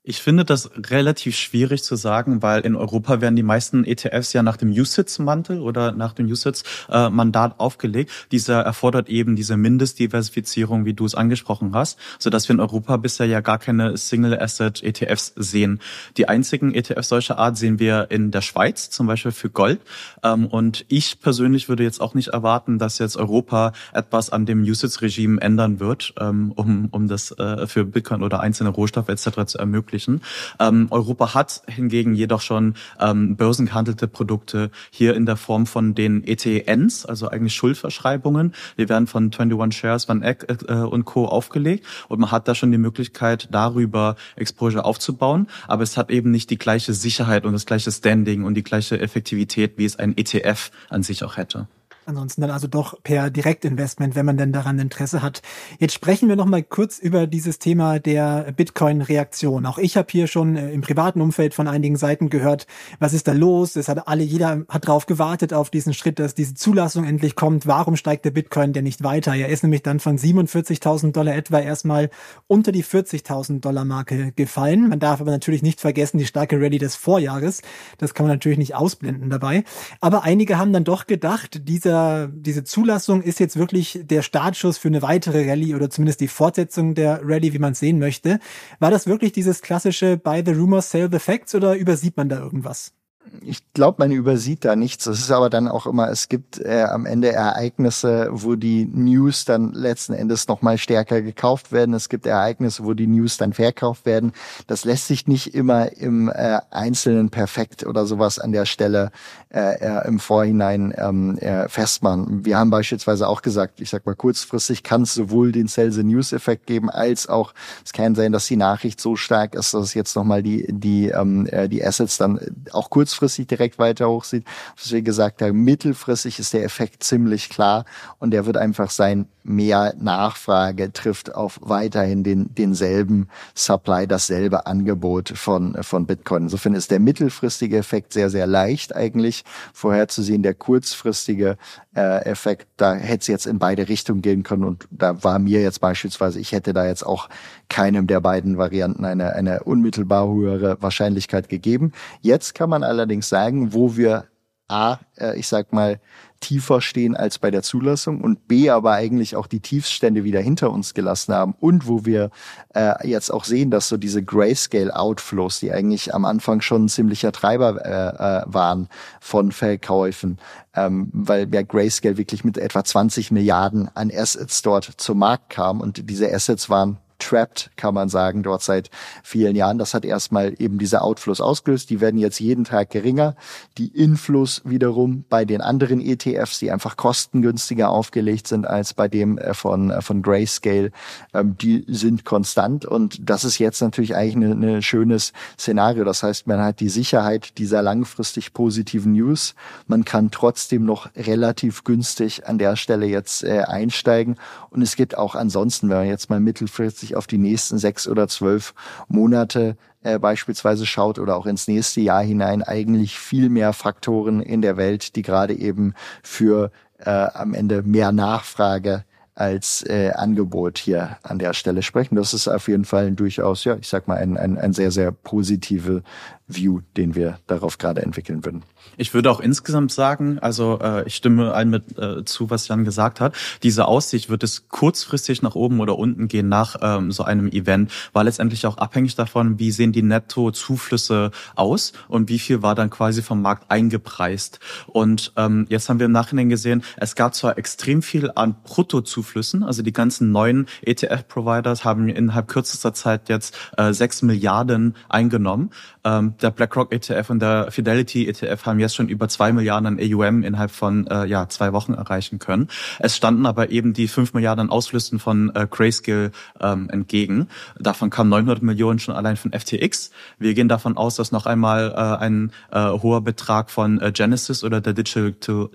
Ich 0.05 0.21
finde 0.21 0.43
das 0.43 0.69
relativ 0.75 1.37
schwierig 1.37 1.81
zu 1.81 1.95
sagen, 1.95 2.41
weil 2.41 2.59
in 2.65 2.75
Europa 2.75 3.21
werden 3.21 3.37
die 3.37 3.41
meisten 3.41 3.85
ETFs 3.85 4.33
ja 4.33 4.43
nach 4.43 4.57
dem 4.57 4.69
USITS-Mantel 4.69 5.61
oder 5.61 5.93
nach 5.93 6.11
dem 6.11 6.25
USITS-Mandat 6.25 7.57
aufgelegt. 7.57 8.11
Dieser 8.29 8.59
erfordert 8.63 9.07
eben 9.07 9.37
diese 9.37 9.55
Mindestdiversifizierung, 9.55 10.83
wie 10.83 10.93
du 10.93 11.05
es 11.05 11.15
angesprochen 11.15 11.73
hast, 11.73 11.97
sodass 12.19 12.49
wir 12.49 12.53
in 12.55 12.59
Europa 12.59 12.97
bisher 12.97 13.27
ja 13.27 13.39
gar 13.39 13.59
keine 13.59 13.95
Single-Asset-ETFs 13.95 15.35
sehen. 15.37 15.79
Die 16.17 16.27
einzigen 16.27 16.75
ETFs 16.75 17.07
solcher 17.07 17.39
Art 17.39 17.55
sehen 17.55 17.79
wir 17.79 18.07
in 18.09 18.31
der 18.31 18.41
Schweiz, 18.41 18.89
zum 18.89 19.07
Beispiel 19.07 19.31
für 19.31 19.51
Gold. 19.51 19.79
Ähm, 20.21 20.47
und 20.47 20.83
ich 20.89 21.21
persönlich 21.21 21.69
würde 21.69 21.83
jetzt 21.83 22.01
auch 22.01 22.13
nicht 22.13 22.27
erwarten, 22.27 22.77
dass 22.77 22.99
jetzt 22.99 23.15
Europa 23.15 23.71
etwas 23.93 24.31
an 24.31 24.45
dem 24.45 24.63
USITS-Regime 24.63 25.39
ändern 25.39 25.79
wird, 25.79 26.13
ähm, 26.19 26.51
um, 26.57 26.89
um 26.91 27.07
das 27.07 27.31
äh, 27.31 27.67
für 27.67 27.85
Bitcoin 27.85 28.21
oder 28.21 28.41
einzelne 28.41 28.69
Rohstoffe 28.69 29.07
etc. 29.07 29.45
zu 29.45 29.59
ermöglichen 29.59 29.92
ermöglichen. 29.93 30.21
Ähm, 30.59 30.87
Europa 30.89 31.33
hat 31.33 31.61
hingegen 31.67 32.15
jedoch 32.15 32.41
schon 32.41 32.75
ähm, 32.99 33.35
börsengehandelte 33.35 34.07
Produkte 34.07 34.71
hier 34.91 35.15
in 35.15 35.25
der 35.25 35.37
Form 35.37 35.65
von 35.65 35.95
den 35.95 36.23
ETNs, 36.25 37.05
also 37.05 37.29
eigentlich 37.29 37.53
Schuldverschreibungen. 37.53 38.53
Die 38.77 38.89
werden 38.89 39.07
von 39.07 39.31
21 39.31 39.77
Shares, 39.77 40.09
Van 40.09 40.21
Eck 40.21 40.45
äh, 40.67 40.73
und 40.73 41.05
Co. 41.05 41.25
aufgelegt 41.25 41.85
und 42.07 42.19
man 42.19 42.31
hat 42.31 42.47
da 42.47 42.55
schon 42.55 42.71
die 42.71 42.77
Möglichkeit, 42.77 43.47
darüber 43.51 44.15
Exposure 44.35 44.85
aufzubauen, 44.85 45.47
aber 45.67 45.83
es 45.83 45.97
hat 45.97 46.09
eben 46.09 46.31
nicht 46.31 46.49
die 46.49 46.57
gleiche 46.57 46.93
Sicherheit 46.93 47.45
und 47.45 47.53
das 47.53 47.65
gleiche 47.65 47.91
Standing 47.91 48.43
und 48.43 48.55
die 48.55 48.63
gleiche 48.63 48.99
Effektivität, 48.99 49.77
wie 49.77 49.85
es 49.85 49.97
ein 49.97 50.17
ETF 50.17 50.71
an 50.89 51.03
sich 51.03 51.23
auch 51.23 51.37
hätte. 51.37 51.67
Ansonsten 52.05 52.41
dann 52.41 52.51
also 52.51 52.67
doch 52.67 53.01
per 53.03 53.29
Direktinvestment, 53.29 54.15
wenn 54.15 54.25
man 54.25 54.37
denn 54.37 54.51
daran 54.51 54.77
Interesse 54.79 55.21
hat. 55.21 55.41
Jetzt 55.79 55.93
sprechen 55.93 56.27
wir 56.27 56.35
noch 56.35 56.45
mal 56.45 56.61
kurz 56.61 56.99
über 56.99 57.27
dieses 57.27 57.59
Thema 57.59 57.99
der 57.99 58.51
Bitcoin-Reaktion. 58.55 59.65
Auch 59.65 59.77
ich 59.77 59.95
habe 59.95 60.07
hier 60.11 60.27
schon 60.27 60.57
äh, 60.57 60.71
im 60.71 60.81
privaten 60.81 61.21
Umfeld 61.21 61.53
von 61.53 61.67
einigen 61.67 61.95
Seiten 61.95 62.29
gehört, 62.29 62.67
was 62.99 63.13
ist 63.13 63.27
da 63.27 63.31
los? 63.31 63.75
Es 63.75 63.87
hat 63.87 64.07
alle, 64.07 64.23
jeder 64.23 64.63
hat 64.67 64.87
drauf 64.87 65.05
gewartet 65.05 65.53
auf 65.53 65.69
diesen 65.69 65.93
Schritt, 65.93 66.19
dass 66.19 66.35
diese 66.35 66.55
Zulassung 66.55 67.05
endlich 67.05 67.35
kommt. 67.35 67.67
Warum 67.67 67.95
steigt 67.95 68.25
der 68.25 68.31
Bitcoin 68.31 68.73
denn 68.73 68.83
nicht 68.83 69.03
weiter? 69.03 69.33
Er 69.33 69.49
ist 69.49 69.63
nämlich 69.63 69.83
dann 69.83 69.99
von 69.99 70.17
47.000 70.17 71.11
Dollar 71.13 71.35
etwa 71.35 71.59
erstmal 71.59 72.09
unter 72.47 72.71
die 72.71 72.83
40.000 72.83 73.61
Dollar 73.61 73.85
Marke 73.85 74.33
gefallen. 74.33 74.89
Man 74.89 74.99
darf 74.99 75.21
aber 75.21 75.31
natürlich 75.31 75.61
nicht 75.63 75.79
vergessen 75.79 76.17
die 76.17 76.25
starke 76.25 76.59
Rallye 76.59 76.79
des 76.79 76.95
Vorjahres. 76.95 77.61
Das 77.97 78.13
kann 78.13 78.25
man 78.25 78.35
natürlich 78.35 78.57
nicht 78.57 78.75
ausblenden 78.75 79.29
dabei. 79.29 79.63
Aber 80.01 80.23
einige 80.23 80.57
haben 80.57 80.73
dann 80.73 80.83
doch 80.83 81.07
gedacht, 81.07 81.67
dieser 81.67 81.92
dieser, 81.93 82.27
diese 82.27 82.63
Zulassung 82.63 83.21
ist 83.21 83.39
jetzt 83.39 83.57
wirklich 83.57 83.99
der 84.03 84.23
Startschuss 84.23 84.77
für 84.77 84.87
eine 84.87 85.01
weitere 85.01 85.47
Rallye 85.49 85.75
oder 85.75 85.89
zumindest 85.89 86.21
die 86.21 86.27
Fortsetzung 86.27 86.95
der 86.95 87.21
Rallye, 87.23 87.53
wie 87.53 87.59
man 87.59 87.73
es 87.73 87.79
sehen 87.79 87.99
möchte. 87.99 88.39
War 88.79 88.89
das 88.91 89.05
wirklich 89.05 89.31
dieses 89.31 89.61
klassische 89.61 90.17
Buy 90.17 90.41
the 90.45 90.53
Rumors, 90.53 90.89
Sell 90.89 91.09
the 91.11 91.19
Facts 91.19 91.53
oder 91.53 91.75
übersieht 91.75 92.17
man 92.17 92.29
da 92.29 92.39
irgendwas? 92.39 92.93
Ich 93.41 93.73
glaube, 93.73 93.95
man 93.99 94.11
übersieht 94.11 94.65
da 94.65 94.75
nichts. 94.75 95.05
Es 95.05 95.19
ist 95.19 95.31
aber 95.31 95.49
dann 95.49 95.67
auch 95.67 95.85
immer, 95.85 96.09
es 96.09 96.29
gibt 96.29 96.59
äh, 96.59 96.83
am 96.83 97.05
Ende 97.05 97.31
Ereignisse, 97.31 98.29
wo 98.31 98.55
die 98.55 98.85
News 98.85 99.45
dann 99.45 99.73
letzten 99.73 100.13
Endes 100.13 100.47
nochmal 100.47 100.77
stärker 100.77 101.21
gekauft 101.21 101.71
werden. 101.71 101.93
Es 101.93 102.09
gibt 102.09 102.25
Ereignisse, 102.25 102.83
wo 102.85 102.93
die 102.93 103.07
News 103.07 103.37
dann 103.37 103.53
verkauft 103.53 104.05
werden. 104.05 104.33
Das 104.67 104.85
lässt 104.85 105.07
sich 105.07 105.27
nicht 105.27 105.55
immer 105.55 105.91
im 105.93 106.29
äh, 106.29 106.59
Einzelnen 106.71 107.29
perfekt 107.29 107.85
oder 107.85 108.05
sowas 108.05 108.39
an 108.39 108.51
der 108.51 108.65
Stelle 108.65 109.11
äh, 109.53 109.75
äh, 109.75 110.07
im 110.07 110.19
Vorhinein 110.19 110.93
ähm, 110.97 111.37
äh, 111.37 111.67
festmachen. 111.69 112.45
Wir 112.45 112.57
haben 112.57 112.69
beispielsweise 112.69 113.27
auch 113.27 113.41
gesagt, 113.41 113.81
ich 113.81 113.89
sag 113.89 114.05
mal, 114.05 114.15
kurzfristig 114.15 114.83
kann 114.83 115.03
es 115.03 115.13
sowohl 115.13 115.51
den 115.51 115.67
Sell 115.67 115.91
the 115.91 116.03
News 116.03 116.33
Effekt 116.33 116.65
geben, 116.65 116.89
als 116.89 117.27
auch 117.27 117.53
es 117.85 117.93
kann 117.93 118.15
sein, 118.15 118.31
dass 118.31 118.47
die 118.47 118.57
Nachricht 118.57 118.99
so 118.99 119.15
stark 119.15 119.55
ist, 119.55 119.73
dass 119.73 119.93
jetzt 119.93 120.15
nochmal 120.15 120.43
die, 120.43 120.65
die, 120.69 121.09
ähm, 121.09 121.45
äh, 121.47 121.69
die 121.69 121.85
Assets 121.85 122.17
dann 122.17 122.39
auch 122.71 122.89
kurz 122.89 123.12
kurzfristig 123.13 123.47
direkt 123.47 123.77
weiter 123.79 124.09
hoch 124.09 124.23
sieht. 124.23 124.45
Was 124.75 124.91
wir 124.91 125.01
gesagt 125.01 125.41
haben, 125.41 125.63
mittelfristig 125.63 126.39
ist 126.39 126.53
der 126.53 126.63
Effekt 126.63 127.03
ziemlich 127.03 127.49
klar 127.49 127.85
und 128.19 128.31
der 128.31 128.45
wird 128.45 128.57
einfach 128.57 128.89
sein, 128.89 129.27
mehr 129.43 129.93
Nachfrage 129.99 130.91
trifft 130.93 131.35
auf 131.35 131.59
weiterhin 131.61 132.23
den, 132.23 132.55
denselben 132.55 133.27
Supply, 133.53 134.07
dasselbe 134.07 134.65
Angebot 134.65 135.29
von, 135.35 135.77
von 135.83 136.05
Bitcoin. 136.05 136.43
Insofern 136.43 136.75
ist 136.75 136.91
der 136.91 136.99
mittelfristige 136.99 137.77
Effekt 137.77 138.13
sehr, 138.13 138.29
sehr 138.29 138.47
leicht 138.47 138.95
eigentlich 138.95 139.43
vorherzusehen. 139.73 140.43
Der 140.43 140.53
kurzfristige 140.53 141.57
äh, 141.95 142.25
Effekt, 142.25 142.67
da 142.77 142.95
hätte 142.95 143.21
es 143.21 143.27
jetzt 143.27 143.45
in 143.45 143.59
beide 143.59 143.87
Richtungen 143.87 144.21
gehen 144.21 144.43
können 144.43 144.63
und 144.63 144.87
da 144.89 145.23
war 145.23 145.39
mir 145.39 145.61
jetzt 145.61 145.79
beispielsweise, 145.79 146.39
ich 146.39 146.51
hätte 146.51 146.73
da 146.73 146.85
jetzt 146.85 147.05
auch 147.05 147.29
keinem 147.69 148.07
der 148.07 148.19
beiden 148.19 148.57
Varianten 148.57 149.05
eine, 149.05 149.33
eine 149.33 149.63
unmittelbar 149.63 150.27
höhere 150.27 150.81
Wahrscheinlichkeit 150.81 151.49
gegeben. 151.49 151.91
Jetzt 152.21 152.55
kann 152.55 152.69
man 152.69 152.83
allerdings 152.83 153.29
sagen, 153.29 153.73
wo 153.73 153.95
wir 153.95 154.25
A, 154.67 154.99
äh, 155.17 155.37
ich 155.37 155.47
sag 155.47 155.73
mal, 155.73 155.99
tiefer 156.43 156.81
stehen 156.81 157.15
als 157.15 157.39
bei 157.39 157.49
der 157.51 157.63
Zulassung 157.63 158.21
und 158.21 158.47
B 158.49 158.69
aber 158.69 158.91
eigentlich 158.91 159.37
auch 159.37 159.47
die 159.47 159.61
Tiefstände 159.61 160.25
wieder 160.25 160.41
hinter 160.41 160.71
uns 160.71 160.93
gelassen 160.93 161.33
haben 161.33 161.55
und 161.59 161.87
wo 161.87 162.05
wir 162.05 162.31
äh, 162.75 163.07
jetzt 163.07 163.31
auch 163.31 163.45
sehen, 163.45 163.71
dass 163.71 163.87
so 163.87 163.95
diese 163.95 164.21
Grayscale-Outflows, 164.21 165.61
die 165.61 165.71
eigentlich 165.71 166.13
am 166.13 166.25
Anfang 166.25 166.59
schon 166.59 166.85
ein 166.85 166.89
ziemlicher 166.89 167.31
Treiber 167.31 167.85
äh, 167.85 168.41
äh, 168.41 168.53
waren 168.53 168.89
von 169.21 169.53
Verkäufen, 169.53 170.37
ähm, 170.75 171.09
weil 171.13 171.47
ja 171.53 171.61
Grayscale 171.61 172.17
wirklich 172.17 172.43
mit 172.43 172.57
etwa 172.57 172.83
20 172.83 173.31
Milliarden 173.31 173.89
an 173.93 174.11
Assets 174.13 174.61
dort 174.61 174.85
zum 174.97 175.19
Markt 175.19 175.49
kam 175.49 175.79
und 175.79 176.09
diese 176.09 176.31
Assets 176.31 176.69
waren 176.69 176.97
trapped, 177.23 177.71
kann 177.75 177.93
man 177.93 178.09
sagen, 178.09 178.43
dort 178.43 178.61
seit 178.61 178.89
vielen 179.23 179.55
Jahren. 179.55 179.77
Das 179.77 179.93
hat 179.93 180.05
erstmal 180.05 180.53
eben 180.59 180.77
diese 180.77 181.01
Outflows 181.01 181.41
ausgelöst. 181.41 181.89
Die 181.89 182.01
werden 182.01 182.19
jetzt 182.19 182.39
jeden 182.39 182.63
Tag 182.63 182.89
geringer. 182.89 183.35
Die 183.77 183.87
Inflows 183.87 184.61
wiederum 184.65 185.25
bei 185.29 185.45
den 185.45 185.61
anderen 185.61 185.99
ETFs, 185.99 186.59
die 186.59 186.71
einfach 186.71 186.97
kostengünstiger 186.97 187.89
aufgelegt 187.89 188.47
sind 188.47 188.67
als 188.67 188.93
bei 188.93 189.07
dem 189.07 189.37
äh, 189.37 189.53
von, 189.53 189.91
äh, 189.91 190.01
von 190.01 190.21
Grayscale, 190.21 190.91
ähm, 191.33 191.57
die 191.57 191.85
sind 191.87 192.25
konstant. 192.25 192.85
Und 192.85 193.29
das 193.29 193.43
ist 193.43 193.59
jetzt 193.59 193.81
natürlich 193.81 194.15
eigentlich 194.15 194.35
ein 194.35 194.59
ne, 194.59 194.73
ne 194.73 194.81
schönes 194.81 195.33
Szenario. 195.59 196.03
Das 196.03 196.23
heißt, 196.23 196.47
man 196.47 196.59
hat 196.59 196.79
die 196.79 196.89
Sicherheit 196.89 197.57
dieser 197.57 197.81
langfristig 197.81 198.53
positiven 198.53 199.13
News. 199.13 199.55
Man 199.87 200.05
kann 200.05 200.31
trotzdem 200.31 200.85
noch 200.85 201.09
relativ 201.15 201.83
günstig 201.83 202.47
an 202.47 202.57
der 202.57 202.75
Stelle 202.75 203.05
jetzt 203.05 203.43
äh, 203.43 203.61
einsteigen. 203.61 204.37
Und 204.69 204.81
es 204.81 204.95
gibt 204.95 205.17
auch 205.17 205.35
ansonsten, 205.35 205.89
wenn 205.89 205.97
man 205.97 206.07
jetzt 206.07 206.29
mal 206.29 206.39
mittelfristig 206.39 207.12
auf 207.15 207.27
die 207.27 207.37
nächsten 207.37 207.77
sechs 207.77 208.07
oder 208.07 208.27
zwölf 208.27 208.73
Monate 209.07 209.77
äh, 210.03 210.19
beispielsweise 210.19 210.85
schaut 210.85 211.19
oder 211.19 211.35
auch 211.35 211.45
ins 211.45 211.67
nächste 211.67 212.01
Jahr 212.01 212.23
hinein, 212.23 212.61
eigentlich 212.61 213.17
viel 213.17 213.49
mehr 213.49 213.73
Faktoren 213.73 214.41
in 214.41 214.61
der 214.61 214.77
Welt, 214.77 215.15
die 215.15 215.21
gerade 215.21 215.53
eben 215.53 215.93
für 216.21 216.71
äh, 216.99 217.09
am 217.09 217.53
Ende 217.53 217.83
mehr 217.83 218.11
Nachfrage 218.11 219.05
als 219.35 219.83
äh, 219.87 220.11
Angebot 220.11 220.77
hier 220.77 221.17
an 221.23 221.39
der 221.39 221.53
Stelle 221.53 221.81
sprechen. 221.81 222.15
Das 222.15 222.33
ist 222.33 222.47
auf 222.47 222.67
jeden 222.67 222.85
Fall 222.85 223.11
durchaus, 223.11 223.63
ja, 223.63 223.75
ich 223.75 223.87
sag 223.87 224.07
mal, 224.07 224.17
ein, 224.17 224.37
ein, 224.37 224.57
ein 224.57 224.73
sehr, 224.73 224.91
sehr 224.91 225.11
positive 225.11 226.03
View, 226.47 226.81
den 226.97 227.15
wir 227.15 227.39
darauf 227.47 227.77
gerade 227.77 228.01
entwickeln 228.01 228.43
würden. 228.43 228.63
Ich 228.97 229.13
würde 229.13 229.31
auch 229.31 229.39
insgesamt 229.39 229.91
sagen, 229.91 230.39
also 230.39 230.79
äh, 230.81 231.07
ich 231.07 231.15
stimme 231.15 231.53
allen 231.53 231.69
mit 231.69 231.97
äh, 231.97 232.25
zu, 232.25 232.49
was 232.49 232.67
Jan 232.67 232.83
gesagt 232.83 233.21
hat. 233.21 233.35
Diese 233.63 233.85
Aussicht 233.85 234.29
wird 234.29 234.43
es 234.43 234.67
kurzfristig 234.67 235.41
nach 235.41 235.55
oben 235.55 235.79
oder 235.79 235.97
unten 235.97 236.27
gehen 236.27 236.49
nach 236.49 236.75
ähm, 236.81 237.11
so 237.11 237.23
einem 237.23 237.47
Event, 237.47 237.91
war 238.11 238.23
letztendlich 238.23 238.65
auch 238.65 238.77
abhängig 238.77 239.15
davon, 239.15 239.57
wie 239.57 239.71
sehen 239.71 239.93
die 239.93 240.01
Netto-Zuflüsse 240.01 241.31
aus 241.55 241.93
und 242.07 242.29
wie 242.29 242.39
viel 242.39 242.61
war 242.61 242.75
dann 242.75 242.89
quasi 242.89 243.21
vom 243.21 243.41
Markt 243.41 243.71
eingepreist. 243.71 244.59
Und 244.87 245.31
ähm, 245.37 245.65
jetzt 245.69 245.89
haben 245.89 245.99
wir 245.99 246.05
im 246.05 246.11
Nachhinein 246.11 246.49
gesehen, 246.49 246.83
es 246.97 247.15
gab 247.15 247.35
zwar 247.35 247.57
extrem 247.57 248.01
viel 248.01 248.31
an 248.35 248.55
Bruttozuflüssen, 248.63 249.63
also 249.63 249.81
die 249.81 249.93
ganzen 249.93 250.31
neuen 250.31 250.67
ETF-Providers 250.81 251.85
haben 251.85 252.09
innerhalb 252.09 252.47
kürzester 252.47 252.93
Zeit 252.93 253.29
jetzt 253.29 253.55
äh, 253.77 253.93
6 253.93 254.23
Milliarden 254.23 254.95
eingenommen. 255.09 255.71
Ähm, 256.03 256.33
der 256.43 256.51
BlackRock 256.51 256.91
ETF 256.91 257.29
und 257.29 257.39
der 257.39 257.71
Fidelity 257.71 258.27
ETF 258.27 258.65
haben 258.65 258.79
jetzt 258.79 258.95
schon 258.95 259.07
über 259.07 259.27
zwei 259.29 259.51
Milliarden 259.53 259.87
an 259.87 259.99
AUM 259.99 260.43
innerhalb 260.43 260.71
von 260.71 261.07
äh, 261.07 261.25
ja, 261.25 261.47
zwei 261.49 261.73
Wochen 261.73 261.93
erreichen 261.93 262.39
können. 262.39 262.67
Es 262.99 263.15
standen 263.15 263.45
aber 263.45 263.71
eben 263.71 263.93
die 263.93 264.07
fünf 264.07 264.33
Milliarden 264.33 264.69
Ausflüssen 264.69 265.19
von 265.19 265.53
äh, 265.55 265.67
Grayscale 265.69 266.31
ähm, 266.59 266.89
entgegen. 266.89 267.47
Davon 267.79 268.09
kamen 268.09 268.29
900 268.29 268.61
Millionen 268.61 268.99
schon 268.99 269.15
allein 269.15 269.37
von 269.37 269.51
FTX. 269.51 270.11
Wir 270.37 270.53
gehen 270.53 270.67
davon 270.67 270.97
aus, 270.97 271.15
dass 271.15 271.31
noch 271.31 271.45
einmal 271.45 271.91
äh, 271.91 272.23
ein 272.23 272.51
äh, 272.71 272.89
hoher 272.89 273.21
Betrag 273.21 273.71
von 273.71 274.01
äh, 274.01 274.11
Genesis 274.11 274.63
oder 274.63 274.81
der 274.81 274.93
Digital, 274.93 275.33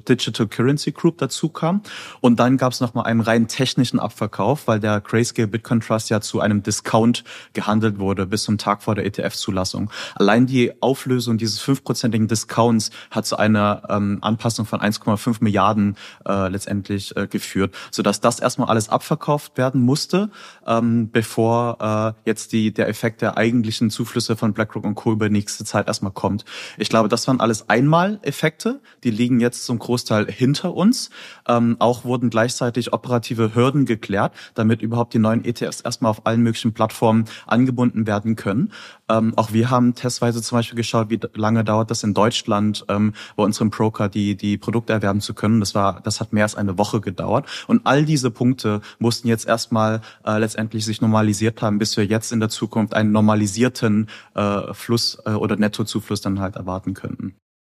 Digital 0.09 0.47
Currency 0.47 0.93
Group 0.93 1.19
dazu 1.19 1.49
kam. 1.49 1.83
Und 2.21 2.39
dann 2.39 2.57
gab 2.57 2.73
es 2.73 2.81
noch 2.81 2.95
mal 2.95 3.03
einen 3.03 3.21
rein 3.21 3.49
technischen 3.49 3.99
Abverkauf, 3.99 4.67
weil 4.67 4.81
der 4.81 5.01
Grayscale 5.01 5.49
Bitcoin 5.49 5.81
Trust 5.81 6.11
ja 6.11 6.21
zu 6.21 6.41
einem 6.41 6.63
Discount 6.63 7.25
gehandelt 7.53 7.99
wurde 7.99 8.27
bis 8.27 8.43
zum 8.45 8.59
Tag 8.59 8.83
vor 8.83 8.95
der 8.95 9.07
ETF-Zulassung. 9.07 9.91
Allein 10.15 10.47
die 10.49 10.83
Auflösung 10.83 11.39
dieses 11.39 11.61
fünfprozentigen 11.61 12.29
Discounts 12.29 12.91
hat 13.11 13.27
zu 13.27 13.37
einer 13.37 13.83
ähm, 13.89 14.19
Anpassung 14.23 14.67
von 14.67 14.81
1,5 14.81 15.37
Milliarden 15.41 15.97
äh, 16.27 16.49
letztendlich 16.49 17.17
äh, 17.17 17.27
geführt, 17.27 17.75
sodass 17.91 18.21
das 18.21 18.41
erstmal 18.41 18.69
alles 18.69 18.89
abverkauft 18.89 19.57
werden 19.57 19.83
musste, 19.83 20.31
ähm, 20.67 21.11
bevor 21.11 22.15
äh, 22.25 22.29
jetzt 22.29 22.53
die, 22.53 22.73
der 22.73 22.89
Effekt 22.89 23.23
der 23.23 23.37
eigentlichen 23.37 23.91
Zuflüsse 23.91 24.37
von 24.37 24.53
BlackRock 24.53 24.85
und 24.85 24.95
Co. 24.95 25.13
über 25.13 25.29
nächste 25.29 25.65
Zeit 25.65 25.87
erstmal 25.87 26.13
kommt. 26.13 26.45
Ich 26.77 26.89
glaube, 26.89 27.09
das 27.09 27.27
waren 27.29 27.41
alles 27.41 27.69
Einmal-Effekte, 27.69 28.81
die 29.05 29.11
liegen 29.11 29.41
jetzt 29.41 29.65
zum 29.65 29.79
Großteil 29.79 30.31
hinter 30.31 30.75
uns. 30.75 31.11
Ähm, 31.47 31.77
auch 31.79 32.05
wurden 32.05 32.31
gleichzeitig 32.31 32.93
operative 32.93 33.55
Hürden 33.55 33.85
geklärt, 33.85 34.33
damit 34.55 34.83
überhaupt 34.83 35.15
die 35.15 35.19
neuen 35.19 35.45
ETFs 35.45 35.81
erstmal 35.81 36.11
auf 36.11 36.27
allen 36.27 36.43
möglichen 36.43 36.73
Plattformen 36.73 37.27
angebunden 37.47 38.07
werden 38.07 38.37
können. 38.37 38.73
Ähm, 39.09 39.33
auch 39.37 39.53
wir 39.53 39.71
haben 39.71 39.95
testweise 39.95 40.43
zum 40.43 40.59
Beispiel 40.59 40.77
geschaut, 40.77 41.11
wie 41.11 41.21
lange 41.35 41.65
dauert 41.65 41.91
das 41.91 42.03
in 42.03 42.15
Deutschland, 42.15 42.85
ähm, 42.89 43.15
bei 43.37 43.45
unserem 43.45 43.71
Broker 43.71 44.09
die, 44.09 44.37
die 44.37 44.59
Produkte 44.59 44.93
erwerben 44.93 45.21
zu 45.21 45.35
können. 45.35 45.61
Das 45.61 45.75
war, 45.75 46.01
das 46.03 46.21
hat 46.21 46.33
mehr 46.33 46.45
als 46.45 46.55
eine 46.55 46.79
Woche 46.79 47.01
gedauert. 47.01 47.47
Und 47.67 47.83
all 47.85 48.05
diese 48.05 48.31
Punkte 48.31 48.81
mussten 48.99 49.29
jetzt 49.29 49.47
erstmal 49.47 50.01
äh, 50.25 50.39
letztendlich 50.39 50.85
sich 50.85 51.01
normalisiert 51.01 51.63
haben, 51.63 51.79
bis 51.79 51.97
wir 51.97 52.05
jetzt 52.05 52.33
in 52.33 52.41
der 52.41 52.49
Zukunft 52.49 52.95
einen 52.95 53.13
normalisierten 53.13 54.09
äh, 54.35 54.75
Fluss 54.75 55.19
äh, 55.25 55.31
oder 55.31 55.57
Nettozufluss 55.57 56.21
dann 56.21 56.41
halt 56.41 56.57
erwarten 56.57 56.95
könnten. 56.95 57.35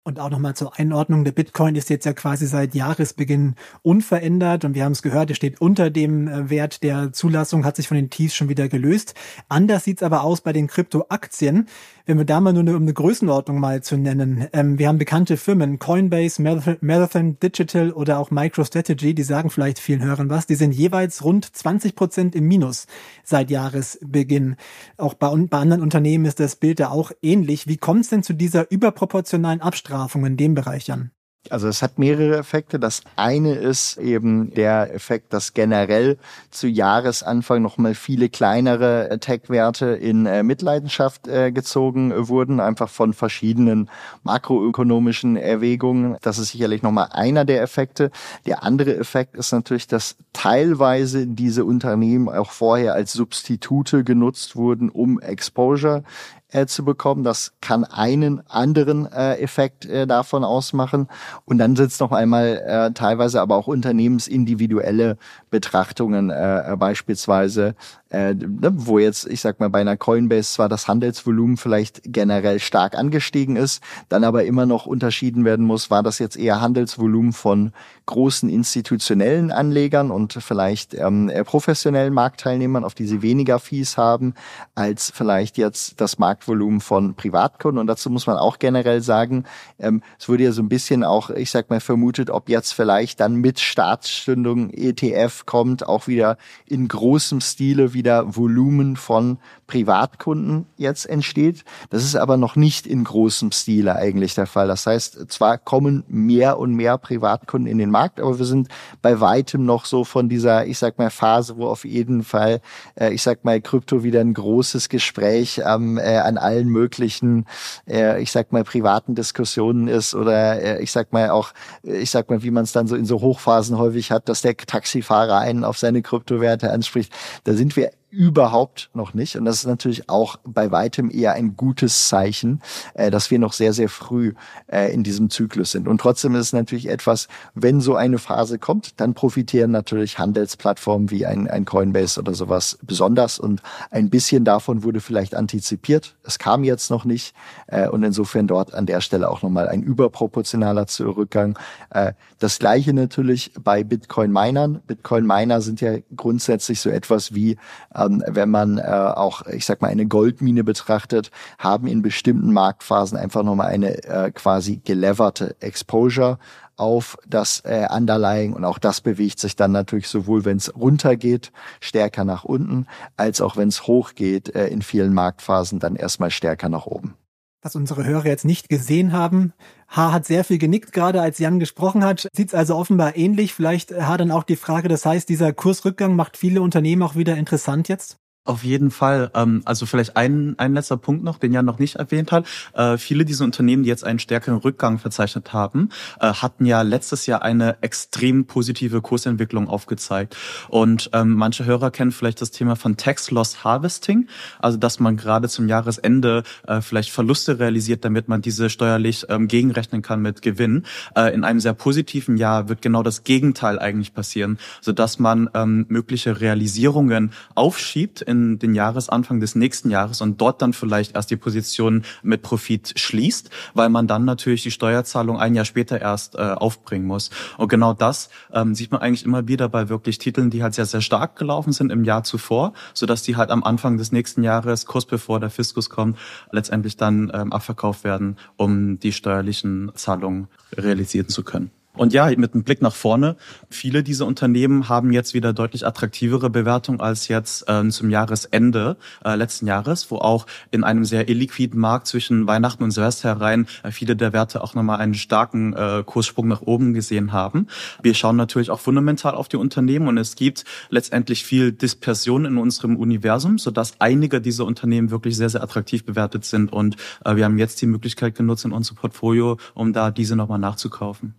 Und 0.10 0.20
auch 0.20 0.32
nochmal 0.32 0.56
zur 0.56 0.80
Einordnung, 0.80 1.24
der 1.24 1.34
Bitcoin 1.34 1.76
ist 1.76 1.92
jetzt 1.92 2.04
ja 2.04 2.14
quasi 2.14 2.48
seit 2.48 2.74
Jahresbeginn 2.74 3.54
unverändert 3.84 4.66
und 4.66 4.74
wir 4.74 4.84
haben 4.84 4.94
es 4.94 5.04
gehört, 5.04 5.30
er 5.30 5.36
steht 5.36 5.62
unter 5.62 5.92
dem 5.92 6.28
äh, 6.28 6.50
Wert 6.50 6.82
der 6.82 7.14
Zulassung, 7.14 7.64
hat 7.64 7.76
sich 7.76 7.88
von 7.88 7.96
den 7.96 8.10
Tiefs 8.10 8.34
schon 8.34 8.50
wieder 8.50 8.70
gelöst. 8.70 9.14
Anders 9.50 9.84
sieht's 9.84 10.02
aber 10.02 10.24
aus 10.24 10.42
bei 10.42 10.52
den 10.52 10.66
Kryptoaktien. 10.66 11.68
Wenn 12.08 12.18
wir 12.18 12.26
da 12.26 12.42
mal 12.42 12.54
nur 12.54 12.64
eine, 12.64 12.76
um 12.76 12.82
eine 12.82 12.94
Größenordnung 12.94 13.60
mal 13.60 13.84
zu 13.84 13.96
nennen, 13.96 14.48
ähm, 14.52 14.80
wir 14.80 14.88
haben 14.88 14.98
bekannte 14.98 15.38
Firmen, 15.38 15.78
Coinbase, 15.78 16.42
Marathon 16.82 17.40
Digital 17.40 17.92
oder 17.92 18.18
auch 18.18 18.32
MicroStrategy, 18.32 19.14
die 19.14 19.22
sagen 19.22 19.52
vielleicht 19.52 19.78
vielen 19.78 20.02
Hörern 20.02 20.32
was, 20.32 20.48
die 20.48 20.56
sind 20.56 20.72
jeweils 20.72 21.24
rund 21.24 21.56
20 21.56 21.94
Prozent 21.94 22.36
im 22.36 22.48
Minus 22.48 22.88
seit 23.24 23.52
Jahresbeginn. 23.52 24.56
Auch 24.98 25.14
bei, 25.14 25.30
bei 25.36 25.60
anderen 25.60 25.84
Unternehmen 25.84 26.26
ist 26.26 26.40
das 26.40 26.56
Bild 26.56 26.80
da 26.80 26.90
auch 26.90 27.12
ähnlich. 27.22 27.68
Wie 27.68 27.78
kommt 27.78 28.06
es 28.06 28.10
denn 28.10 28.24
zu 28.24 28.34
dieser 28.34 28.72
überproportionalen 28.72 29.62
Abstrafung 30.00 30.26
in 30.26 30.38
dem 30.38 30.56
Bereich 30.56 30.92
an? 30.92 31.12
Also 31.50 31.70
es 31.70 31.82
hat 31.82 31.98
mehrere 31.98 32.38
Effekte. 32.38 32.80
Das 32.80 33.02
eine 33.16 33.54
ist 33.56 33.98
eben 33.98 34.54
der 34.54 34.94
Effekt, 34.94 35.34
dass 35.34 35.54
generell 35.54 36.18
zu 36.52 36.68
Jahresanfang 36.68 37.62
nochmal 37.62 37.96
viele 37.96 38.28
kleinere 38.28 39.18
Tech-Werte 39.20 39.88
in 39.88 40.26
äh, 40.26 40.44
Mitleidenschaft 40.44 41.28
äh, 41.30 41.52
gezogen 41.52 42.12
wurden, 42.28 42.60
einfach 42.60 42.90
von 42.90 43.14
verschiedenen 43.14 43.90
makroökonomischen 44.24 45.38
Erwägungen. 45.38 46.18
Das 46.22 46.40
ist 46.40 46.52
sicherlich 46.52 46.84
nochmal 46.84 47.08
einer 47.12 47.46
der 47.46 47.62
Effekte. 47.62 48.12
Der 48.46 48.64
andere 48.64 48.96
Effekt 48.98 49.36
ist 49.36 49.54
natürlich, 49.54 49.88
dass 49.88 50.18
teilweise 50.34 51.26
diese 51.26 51.64
Unternehmen 51.64 52.28
auch 52.28 52.52
vorher 52.52 52.94
als 52.94 53.14
Substitute 53.14 54.04
genutzt 54.04 54.58
wurden, 54.58 54.90
um 54.90 55.22
Exposure 55.22 56.04
äh, 56.52 56.66
zu 56.66 56.84
bekommen. 56.84 57.24
Das 57.24 57.54
kann 57.62 57.84
einen 57.84 58.42
anderen 58.50 59.12
äh, 59.12 59.36
Effekt 59.36 59.86
äh, 59.86 60.08
davon 60.08 60.44
ausmachen. 60.44 61.08
Und 61.46 61.58
dann 61.58 61.76
es 61.92 62.00
noch 62.00 62.12
einmal 62.12 62.58
äh, 62.66 62.94
teilweise 62.94 63.42
aber 63.42 63.56
auch 63.56 63.68
unternehmensindividuelle 63.68 65.18
Betrachtungen, 65.50 66.30
äh, 66.30 66.76
beispielsweise 66.78 67.76
äh, 68.10 68.34
ne, 68.34 68.72
wo 68.74 69.00
jetzt, 69.00 69.28
ich 69.28 69.42
sag 69.42 69.60
mal, 69.60 69.70
bei 69.70 69.82
einer 69.82 69.98
Coinbase 69.98 70.54
zwar 70.54 70.70
das 70.70 70.88
Handelsvolumen 70.88 71.58
vielleicht 71.58 72.02
generell 72.06 72.60
stark 72.60 72.96
angestiegen 72.96 73.56
ist, 73.56 73.84
dann 74.10 74.24
aber 74.24 74.46
immer 74.46 74.66
noch 74.66 74.86
unterschieden 74.86 75.46
werden 75.46 75.66
muss, 75.66 75.92
war 75.92 76.04
das 76.04 76.20
jetzt 76.20 76.38
eher 76.38 76.62
Handelsvolumen 76.62 77.34
von 77.34 77.72
großen 78.08 78.50
institutionellen 78.50 79.52
Anlegern 79.52 80.10
und 80.10 80.34
vielleicht 80.34 80.96
ähm, 80.96 81.32
professionellen 81.46 82.14
Marktteilnehmern, 82.14 82.84
auf 82.84 82.96
die 82.96 83.06
sie 83.06 83.22
weniger 83.22 83.60
Fees 83.60 83.98
haben, 83.98 84.34
als 84.74 85.12
vielleicht 85.14 85.58
jetzt 85.60 86.02
das 86.02 86.18
Marktvolumen 86.18 86.82
von 86.82 87.14
Privatkunden. 87.14 87.80
Und 87.80 87.86
dazu 87.86 88.10
muss 88.10 88.26
man 88.26 88.38
auch 88.38 88.58
generell 88.58 89.02
sagen, 89.02 89.44
ähm, 89.78 90.02
es 90.18 90.28
wurde 90.28 90.44
ja 90.46 90.52
so 90.52 90.64
ein 90.64 90.70
bisschen 90.70 91.04
auch, 91.04 91.30
ich 91.30 91.52
sag 91.52 91.70
mal, 91.70 91.80
vermutet, 91.80 92.32
ob 92.32 92.50
jetzt 92.50 92.74
vielleicht 92.74 93.20
dann 93.20 93.36
mit 93.36 93.60
Staatsstündung 93.60 94.72
ETF 94.72 95.46
kommt, 95.46 95.88
auch 95.88 96.08
wieder 96.08 96.38
in 96.66 96.88
großem 96.88 97.42
Stile 97.42 97.94
wieder 98.00 98.38
Volumen 98.38 98.96
von 98.96 99.40
Privatkunden 99.68 100.66
jetzt 100.78 101.06
entsteht. 101.06 101.66
Das 101.90 102.06
ist 102.06 102.16
aber 102.16 102.38
noch 102.38 102.56
nicht 102.56 102.88
in 102.88 103.04
großem 103.04 103.52
Stile 103.52 103.98
eigentlich 103.98 104.36
der 104.36 104.48
Fall. 104.48 104.70
Das 104.70 104.88
heißt, 104.88 105.30
zwar 105.30 105.58
kommen 105.58 106.06
mehr 106.08 106.58
und 106.60 106.74
mehr 106.74 106.98
Privatkunden 106.98 107.70
in 107.70 107.78
den 107.78 107.92
Markt, 107.92 108.22
aber 108.22 108.40
wir 108.40 108.46
sind 108.46 108.70
bei 109.02 109.20
weitem 109.20 109.66
noch 109.66 109.84
so 109.84 110.06
von 110.06 110.30
dieser, 110.30 110.66
ich 110.66 110.80
sag 110.80 110.98
mal, 110.98 111.10
Phase, 111.10 111.58
wo 111.58 111.68
auf 111.68 111.84
jeden 111.84 112.24
Fall, 112.24 112.62
äh, 112.96 113.14
ich 113.14 113.22
sag 113.22 113.44
mal, 113.44 113.60
Krypto 113.60 114.02
wieder 114.02 114.22
ein 114.22 114.34
großes 114.34 114.88
Gespräch 114.88 115.62
ähm, 115.66 115.98
äh, 115.98 116.18
an 116.18 116.38
allen 116.38 116.70
möglichen, 116.70 117.46
äh, 117.86 118.22
ich 118.22 118.32
sag 118.32 118.54
mal, 118.54 118.64
privaten 118.64 119.14
Diskussionen 119.14 119.90
ist 119.90 120.16
oder 120.16 120.62
äh, 120.62 120.82
ich 120.82 120.94
sag 120.94 121.12
mal 121.12 121.32
auch, 121.32 121.52
ich 121.84 122.12
sag 122.12 122.30
mal, 122.30 122.44
wie 122.44 122.52
man 122.52 122.64
es 122.64 122.72
dann 122.72 122.88
so 122.88 122.96
in 122.96 123.06
so 123.06 123.20
Hochphasen 123.20 123.78
häufig 123.78 124.12
hat, 124.12 124.30
dass 124.30 124.42
der 124.42 124.56
Taxifahrer 124.56 125.40
einen 125.40 125.66
auf 125.66 125.78
seine 125.78 126.02
Kryptowerte 126.02 126.72
anspricht. 126.72 127.14
Da 127.44 127.54
sind 127.54 127.76
wir 127.76 127.89
it. 127.90 127.98
Überhaupt 128.12 128.90
noch 128.94 129.14
nicht. 129.14 129.36
Und 129.36 129.46
das 129.46 129.58
ist 129.58 129.68
natürlich 129.68 130.10
auch 130.10 130.38
bei 130.44 130.72
weitem 130.72 131.12
eher 131.12 131.34
ein 131.34 131.56
gutes 131.56 132.08
Zeichen, 132.08 132.62
äh, 132.94 133.12
dass 133.12 133.32
wir 133.32 133.40
noch 133.40 133.54
sehr, 133.54 133.74
sehr 133.74 133.90
früh 133.90 134.34
äh, 134.68 134.92
in 134.94 135.04
diesem 135.04 135.30
Zyklus 135.30 135.72
sind. 135.72 135.88
Und 135.88 136.02
trotzdem 136.02 136.36
ist 136.36 136.48
es 136.48 136.54
natürlich 136.54 136.90
etwas, 136.90 137.28
wenn 137.54 137.82
so 137.82 137.96
eine 137.96 138.18
Phase 138.18 138.58
kommt, 138.58 139.00
dann 139.00 139.14
profitieren 139.14 139.72
natürlich 139.72 140.18
Handelsplattformen 140.18 141.12
wie 141.12 141.26
ein, 141.26 141.50
ein 141.50 141.66
Coinbase 141.66 142.20
oder 142.20 142.34
sowas 142.34 142.80
besonders. 142.82 143.40
Und 143.40 143.62
ein 143.92 144.10
bisschen 144.10 144.44
davon 144.44 144.84
wurde 144.84 145.02
vielleicht 145.02 145.36
antizipiert. 145.36 146.16
Es 146.24 146.40
kam 146.40 146.64
jetzt 146.64 146.90
noch 146.90 147.06
nicht. 147.06 147.36
Äh, 147.68 147.90
und 147.90 148.04
insofern 148.04 148.48
dort 148.48 148.74
an 148.74 148.86
der 148.86 149.02
Stelle 149.02 149.30
auch 149.30 149.42
nochmal 149.42 149.68
ein 149.68 149.84
überproportionaler 149.84 150.88
Zurückgang. 150.88 151.58
Äh, 151.92 152.14
das 152.40 152.58
gleiche 152.58 152.94
natürlich 152.94 153.52
bei 153.60 153.84
Bitcoin-Minern. 153.84 154.82
Bitcoin-Miner 154.88 155.62
sind 155.62 155.82
ja 155.82 155.98
grundsätzlich 156.16 156.80
so 156.80 156.90
etwas 156.90 157.36
wie 157.36 157.58
ähm, 158.00 158.24
wenn 158.28 158.50
man 158.50 158.78
äh, 158.78 158.82
auch, 158.82 159.46
ich 159.48 159.66
sag 159.66 159.82
mal, 159.82 159.90
eine 159.90 160.06
Goldmine 160.06 160.64
betrachtet, 160.64 161.32
haben 161.58 161.88
in 161.88 162.02
bestimmten 162.02 162.54
Marktphasen 162.54 163.18
einfach 163.18 163.44
nochmal 163.44 163.68
eine 163.68 164.04
äh, 164.04 164.32
quasi 164.32 164.78
geleverte 164.84 165.56
Exposure 165.60 166.38
auf 166.80 167.18
das 167.28 167.60
äh, 167.66 167.88
Underlying 167.94 168.54
und 168.54 168.64
auch 168.64 168.80
das 168.80 169.02
bewegt 169.02 169.40
sich 169.40 169.56
dann 169.56 169.74
natürlich 169.74 170.08
sowohl, 170.08 170.46
wenn 170.46 170.58
es 170.58 170.74
runtergeht, 170.76 171.52
stärker 171.82 172.24
nach 172.24 172.46
unten, 172.46 172.88
als 173.18 173.42
auch 173.42 173.58
wenn 173.58 173.68
es 173.68 173.86
hochgeht, 173.86 174.56
äh, 174.56 174.68
in 174.68 174.82
vielen 174.82 175.14
Marktphasen 175.14 175.80
dann 175.80 175.96
erstmal 175.96 176.32
stärker 176.32 176.70
nach 176.70 176.86
oben. 176.86 177.16
Was 177.62 177.76
unsere 177.76 178.06
Hörer 178.06 178.26
jetzt 178.26 178.46
nicht 178.46 178.70
gesehen 178.70 179.12
haben, 179.12 179.52
H 179.90 180.14
hat 180.14 180.26
sehr 180.26 180.46
viel 180.46 180.58
genickt, 180.60 180.94
gerade 180.94 181.22
als 181.22 181.40
Jan 181.40 181.60
gesprochen 181.60 182.06
hat. 182.06 182.30
Sieht 182.32 182.50
es 182.50 182.54
also 182.54 182.78
offenbar 182.78 183.18
ähnlich. 183.18 183.54
Vielleicht 183.54 183.92
H 183.92 184.16
dann 184.16 184.32
auch 184.32 184.44
die 184.44 184.56
Frage, 184.56 184.88
das 184.88 185.06
heißt, 185.06 185.28
dieser 185.28 185.52
Kursrückgang 185.52 186.16
macht 186.16 186.38
viele 186.38 186.62
Unternehmen 186.62 187.04
auch 187.04 187.16
wieder 187.16 187.36
interessant 187.36 187.90
jetzt? 187.90 188.18
Auf 188.46 188.64
jeden 188.64 188.90
Fall. 188.90 189.30
Ähm, 189.36 189.62
also 189.66 189.86
vielleicht 189.86 190.18
ein, 190.18 190.56
ein 190.58 190.74
letzter 190.74 190.98
Punkt 190.98 191.24
noch, 191.24 191.38
den 191.38 191.54
Jan 191.54 191.66
noch 191.66 191.78
nicht 191.78 191.98
erwähnt 191.98 192.32
hat. 192.32 192.48
Äh, 192.74 192.98
viele 192.98 193.26
dieser 193.26 193.44
Unternehmen, 193.44 193.84
die 193.84 193.90
jetzt 193.90 194.04
einen 194.04 194.18
stärkeren 194.18 194.58
Rückgang 194.58 194.98
verzeichnet 194.98 195.54
haben, 195.54 195.90
äh, 196.20 196.34
hatten 196.34 196.66
ja 196.66 196.82
letztes 196.82 197.26
Jahr 197.26 197.44
eine 197.44 197.78
extrem 197.82 198.46
positive 198.46 199.02
Kursentwicklung 199.02 199.68
aufgezeigt. 199.68 200.36
Und 200.70 201.12
ähm, 201.14 201.34
manche 201.36 201.66
Hörer 201.66 201.92
kennen 201.92 202.12
vielleicht 202.12 202.42
das 202.42 202.50
Thema 202.50 202.76
von 202.76 202.98
Tax 202.98 203.30
Loss 203.30 203.64
Harvesting, 203.64 204.28
also 204.58 204.78
dass 204.78 205.00
man 205.00 205.18
gerade 205.18 205.50
zum 205.50 205.68
Jahresende 205.68 206.44
äh, 206.66 206.82
vielleicht 206.82 207.12
Verluste 207.12 207.60
realisiert, 207.60 208.06
damit 208.06 208.30
man 208.30 208.42
diese 208.42 208.70
steuerlich 208.70 209.26
ähm, 209.30 209.48
gegenrechnen 209.48 210.02
kann 210.02 210.22
mit 210.22 210.42
Gewinn. 210.42 210.86
in 211.16 211.44
einem 211.44 211.60
sehr 211.60 211.74
positiven 211.74 212.38
Jahr 212.38 212.70
wird 212.70 212.82
genau 212.82 213.04
das 213.04 213.24
Gegenteil 213.24 213.80
eigentlich 213.80 214.14
passieren, 214.14 214.58
sodass 214.82 215.20
man 215.20 215.50
mögliche 215.90 216.40
Realisierungen 216.40 217.32
aufschiebt 217.56 218.22
in 218.30 218.60
den 218.60 218.76
Jahresanfang 218.76 219.40
des 219.40 219.56
nächsten 219.56 219.90
Jahres 219.90 220.22
und 220.22 220.40
dort 220.40 220.62
dann 220.62 220.74
vielleicht 220.74 221.16
erst 221.16 221.32
die 221.32 221.36
Position 221.36 222.04
mit 222.22 222.44
Profit 222.44 222.94
schließt, 222.96 223.50
weil 223.74 223.90
man 223.90 224.08
dann 224.08 224.24
natürlich 224.24 224.64
die 224.64 224.72
Steuerzahlung 224.72 225.38
ein 225.38 225.56
Jahr 225.56 225.66
später 225.66 226.00
erst 226.00 226.36
äh, 226.36 226.40
aufbringen 226.40 227.08
muss. 227.08 227.32
Und 227.58 227.68
genau 227.68 227.94
das 227.94 228.30
ähm, 228.54 228.76
sieht 228.76 228.92
man 228.92 229.02
eigentlich 229.02 229.26
immer 229.26 229.48
wieder 229.48 229.68
bei 229.68 229.90
wirklich 229.90 230.20
Titeln, 230.20 230.52
die 230.52 230.62
halt 230.64 230.76
sehr, 230.76 230.86
sehr 230.86 231.02
stark 231.02 231.36
gelaufen 231.36 231.74
sind 231.74 231.92
im 231.92 232.04
Jahr 232.04 232.24
zuvor, 232.24 232.74
sodass 232.94 233.24
die 233.24 233.36
halt 233.36 233.50
am 233.50 233.64
Anfang 233.64 233.98
des 233.98 234.12
nächsten 234.12 234.44
Jahres, 234.44 234.86
kurz 234.86 235.06
bevor 235.06 235.40
der 235.40 235.50
Fiskus 235.50 235.90
kommt, 235.90 236.18
letztendlich 236.52 236.96
dann 236.96 237.32
ähm, 237.34 237.52
abverkauft 237.52 238.04
werden, 238.04 238.38
um 238.56 239.00
die 239.00 239.12
steuerlichen 239.12 239.92
Zahlungen 239.96 240.48
realisieren 240.78 241.30
zu 241.30 241.44
können. 241.44 241.72
Und 241.96 242.14
ja, 242.14 242.30
mit 242.38 242.54
einem 242.54 242.64
Blick 242.64 242.82
nach 242.84 242.94
vorne, 242.94 243.36
viele 243.70 244.04
dieser 244.04 244.28
Unternehmen 244.28 244.90
haben 244.90 245.12
jetzt 245.12 245.34
wieder 245.34 245.54
deutlich 245.54 245.88
attraktivere 245.88 246.50
Bewertungen 246.50 247.02
als 247.02 247.28
jetzt 247.28 247.68
äh, 247.68 247.90
zum 247.90 248.12
Jahresende 248.12 248.96
äh, 249.26 249.36
letzten 249.36 249.66
Jahres, 249.66 250.12
wo 250.12 250.18
auch 250.18 250.46
in 250.70 250.84
einem 250.84 251.04
sehr 251.04 251.28
illiquiden 251.30 251.80
Markt 251.80 252.06
zwischen 252.06 252.46
Weihnachten 252.46 252.84
und 252.84 252.92
Silvester 252.92 253.30
herein 253.30 253.68
äh, 253.84 253.92
viele 253.92 254.16
der 254.16 254.34
Werte 254.34 254.64
auch 254.64 254.76
nochmal 254.76 255.00
einen 255.00 255.16
starken 255.16 255.74
äh, 255.74 256.04
Kurssprung 256.06 256.48
nach 256.48 256.62
oben 256.62 256.94
gesehen 256.94 257.34
haben. 257.34 257.68
Wir 258.04 258.14
schauen 258.14 258.36
natürlich 258.36 258.70
auch 258.70 258.80
fundamental 258.80 259.34
auf 259.34 259.50
die 259.50 259.58
Unternehmen 259.58 260.08
und 260.08 260.18
es 260.18 260.36
gibt 260.36 260.66
letztendlich 260.90 261.44
viel 261.44 261.72
Dispersion 261.72 262.46
in 262.46 262.58
unserem 262.58 262.98
Universum, 262.98 263.58
sodass 263.58 264.00
einige 264.00 264.42
dieser 264.42 264.66
Unternehmen 264.66 265.10
wirklich 265.10 265.36
sehr, 265.36 265.50
sehr 265.50 265.64
attraktiv 265.64 266.06
bewertet 266.06 266.46
sind 266.46 266.72
und 266.72 266.98
äh, 267.26 267.36
wir 267.36 267.46
haben 267.46 267.58
jetzt 267.58 267.82
die 267.82 267.88
Möglichkeit 267.88 268.36
genutzt 268.36 268.64
in 268.64 268.74
unserem 268.74 268.98
Portfolio, 268.98 269.58
um 269.74 269.92
da 269.92 270.12
diese 270.12 270.36
nochmal 270.36 270.60
nachzukaufen. 270.60 271.34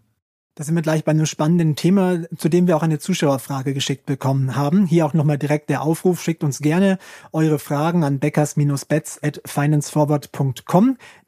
Da 0.61 0.65
sind 0.67 0.75
wir 0.75 0.83
gleich 0.83 1.05
bei 1.05 1.13
einem 1.13 1.25
spannenden 1.25 1.75
Thema, 1.75 2.19
zu 2.37 2.51
dem 2.51 2.67
wir 2.67 2.77
auch 2.77 2.83
eine 2.83 2.99
Zuschauerfrage 2.99 3.73
geschickt 3.73 4.05
bekommen 4.05 4.57
haben. 4.57 4.85
Hier 4.85 5.07
auch 5.07 5.15
nochmal 5.15 5.39
direkt 5.39 5.71
der 5.71 5.81
Aufruf, 5.81 6.21
schickt 6.21 6.45
uns 6.45 6.59
gerne 6.59 6.99
eure 7.33 7.59
Fragen 7.59 8.05
an 8.05 8.19
beckers-bets. 8.19 9.21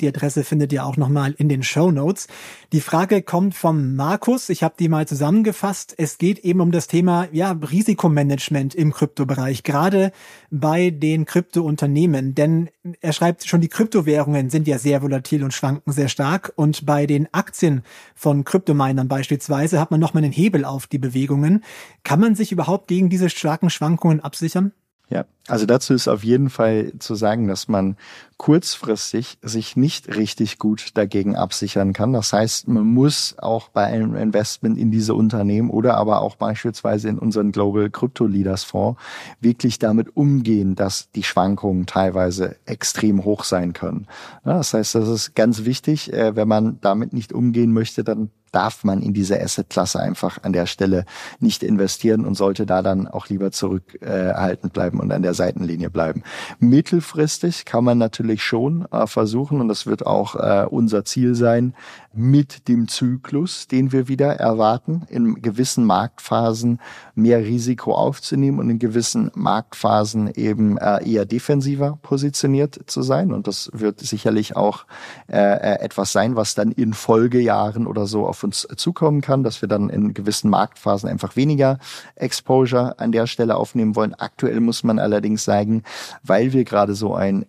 Die 0.02 0.08
Adresse 0.08 0.44
findet 0.44 0.72
ihr 0.74 0.84
auch 0.84 0.98
nochmal 0.98 1.34
in 1.38 1.48
den 1.48 1.62
Show 1.62 1.90
Notes. 1.90 2.26
Die 2.74 2.82
Frage 2.82 3.22
kommt 3.22 3.54
vom 3.54 3.96
Markus. 3.96 4.50
Ich 4.50 4.62
habe 4.62 4.74
die 4.78 4.90
mal 4.90 5.08
zusammengefasst. 5.08 5.94
Es 5.96 6.18
geht 6.18 6.40
eben 6.40 6.60
um 6.60 6.70
das 6.70 6.86
Thema 6.86 7.26
ja, 7.32 7.52
Risikomanagement 7.52 8.74
im 8.74 8.92
Kryptobereich, 8.92 9.62
gerade 9.62 10.12
bei 10.50 10.90
den 10.90 11.24
Kryptounternehmen. 11.24 12.34
Denn 12.34 12.68
er 13.00 13.14
schreibt 13.14 13.48
schon, 13.48 13.62
die 13.62 13.68
Kryptowährungen 13.68 14.50
sind 14.50 14.68
ja 14.68 14.76
sehr 14.76 15.00
volatil 15.00 15.42
und 15.42 15.54
schwanken 15.54 15.90
sehr 15.90 16.08
stark. 16.08 16.52
Und 16.56 16.84
bei 16.84 17.06
den 17.06 17.32
Aktien 17.32 17.82
von 18.14 18.44
Kryptominern 18.44 19.08
beispielsweise 19.22 19.78
hat 19.78 19.92
man 19.92 20.00
nochmal 20.00 20.24
einen 20.24 20.32
Hebel 20.32 20.64
auf 20.64 20.88
die 20.88 20.98
Bewegungen. 20.98 21.62
Kann 22.02 22.18
man 22.18 22.34
sich 22.34 22.50
überhaupt 22.50 22.88
gegen 22.88 23.08
diese 23.08 23.30
starken 23.30 23.70
Schwankungen 23.70 24.18
absichern? 24.18 24.72
Ja, 25.10 25.26
also 25.46 25.64
dazu 25.64 25.94
ist 25.94 26.08
auf 26.08 26.24
jeden 26.24 26.50
Fall 26.50 26.92
zu 26.98 27.14
sagen, 27.14 27.46
dass 27.46 27.68
man 27.68 27.96
kurzfristig 28.42 29.38
sich 29.40 29.76
nicht 29.76 30.16
richtig 30.16 30.58
gut 30.58 30.90
dagegen 30.94 31.36
absichern 31.36 31.92
kann. 31.92 32.12
Das 32.12 32.32
heißt, 32.32 32.66
man 32.66 32.84
muss 32.84 33.36
auch 33.38 33.68
bei 33.68 33.84
einem 33.84 34.16
Investment 34.16 34.76
in 34.76 34.90
diese 34.90 35.14
Unternehmen 35.14 35.70
oder 35.70 35.96
aber 35.96 36.22
auch 36.22 36.34
beispielsweise 36.34 37.08
in 37.08 37.20
unseren 37.20 37.52
Global 37.52 37.88
Crypto 37.88 38.26
Leaders 38.26 38.64
Fonds 38.64 39.00
wirklich 39.40 39.78
damit 39.78 40.16
umgehen, 40.16 40.74
dass 40.74 41.08
die 41.12 41.22
Schwankungen 41.22 41.86
teilweise 41.86 42.56
extrem 42.66 43.24
hoch 43.24 43.44
sein 43.44 43.74
können. 43.74 44.08
Das 44.42 44.74
heißt, 44.74 44.96
das 44.96 45.08
ist 45.08 45.36
ganz 45.36 45.64
wichtig. 45.64 46.12
Äh, 46.12 46.34
wenn 46.34 46.48
man 46.48 46.80
damit 46.80 47.12
nicht 47.12 47.32
umgehen 47.32 47.72
möchte, 47.72 48.02
dann 48.02 48.30
darf 48.52 48.84
man 48.84 49.02
in 49.02 49.14
diese 49.14 49.40
Assetklasse 49.40 49.98
einfach 49.98 50.38
an 50.42 50.52
der 50.52 50.66
Stelle 50.66 51.04
nicht 51.40 51.62
investieren 51.62 52.24
und 52.24 52.34
sollte 52.34 52.66
da 52.66 52.82
dann 52.82 53.08
auch 53.08 53.28
lieber 53.28 53.50
zurückhaltend 53.50 54.72
bleiben 54.72 55.00
und 55.00 55.10
an 55.10 55.22
der 55.22 55.34
Seitenlinie 55.34 55.90
bleiben. 55.90 56.22
Mittelfristig 56.60 57.64
kann 57.64 57.82
man 57.82 57.98
natürlich 57.98 58.31
natürlich 58.32 58.42
schon 58.42 58.86
äh, 58.90 59.06
versuchen, 59.06 59.60
und 59.60 59.68
das 59.68 59.86
wird 59.86 60.06
auch 60.06 60.34
äh, 60.36 60.66
unser 60.68 61.04
Ziel 61.04 61.34
sein, 61.34 61.74
mit 62.14 62.68
dem 62.68 62.88
Zyklus, 62.88 63.68
den 63.68 63.90
wir 63.92 64.06
wieder 64.06 64.34
erwarten, 64.34 65.02
in 65.08 65.40
gewissen 65.40 65.84
Marktphasen 65.84 66.78
mehr 67.14 67.38
Risiko 67.38 67.94
aufzunehmen 67.94 68.58
und 68.58 68.68
in 68.68 68.78
gewissen 68.78 69.30
Marktphasen 69.34 70.30
eben 70.34 70.76
äh, 70.76 71.08
eher 71.10 71.24
defensiver 71.24 71.98
positioniert 72.02 72.78
zu 72.86 73.02
sein. 73.02 73.32
Und 73.32 73.46
das 73.46 73.70
wird 73.72 74.00
sicherlich 74.00 74.56
auch 74.56 74.84
äh, 75.28 75.38
äh 75.38 75.82
etwas 75.82 76.12
sein, 76.12 76.36
was 76.36 76.54
dann 76.54 76.70
in 76.70 76.92
Folgejahren 76.92 77.86
oder 77.86 78.06
so 78.06 78.26
auf 78.26 78.44
uns 78.44 78.68
zukommen 78.76 79.20
kann, 79.20 79.42
dass 79.42 79.62
wir 79.62 79.68
dann 79.68 79.88
in 79.88 80.12
gewissen 80.12 80.50
Marktphasen 80.50 81.08
einfach 81.08 81.34
weniger 81.36 81.78
Exposure 82.14 82.98
an 82.98 83.10
der 83.12 83.26
Stelle 83.26 83.56
aufnehmen 83.56 83.96
wollen. 83.96 84.14
Aktuell 84.14 84.60
muss 84.60 84.84
man 84.84 84.98
allerdings 84.98 85.44
sagen, 85.44 85.82
weil 86.22 86.52
wir 86.52 86.64
gerade 86.64 86.94
so 86.94 87.14
ein 87.14 87.46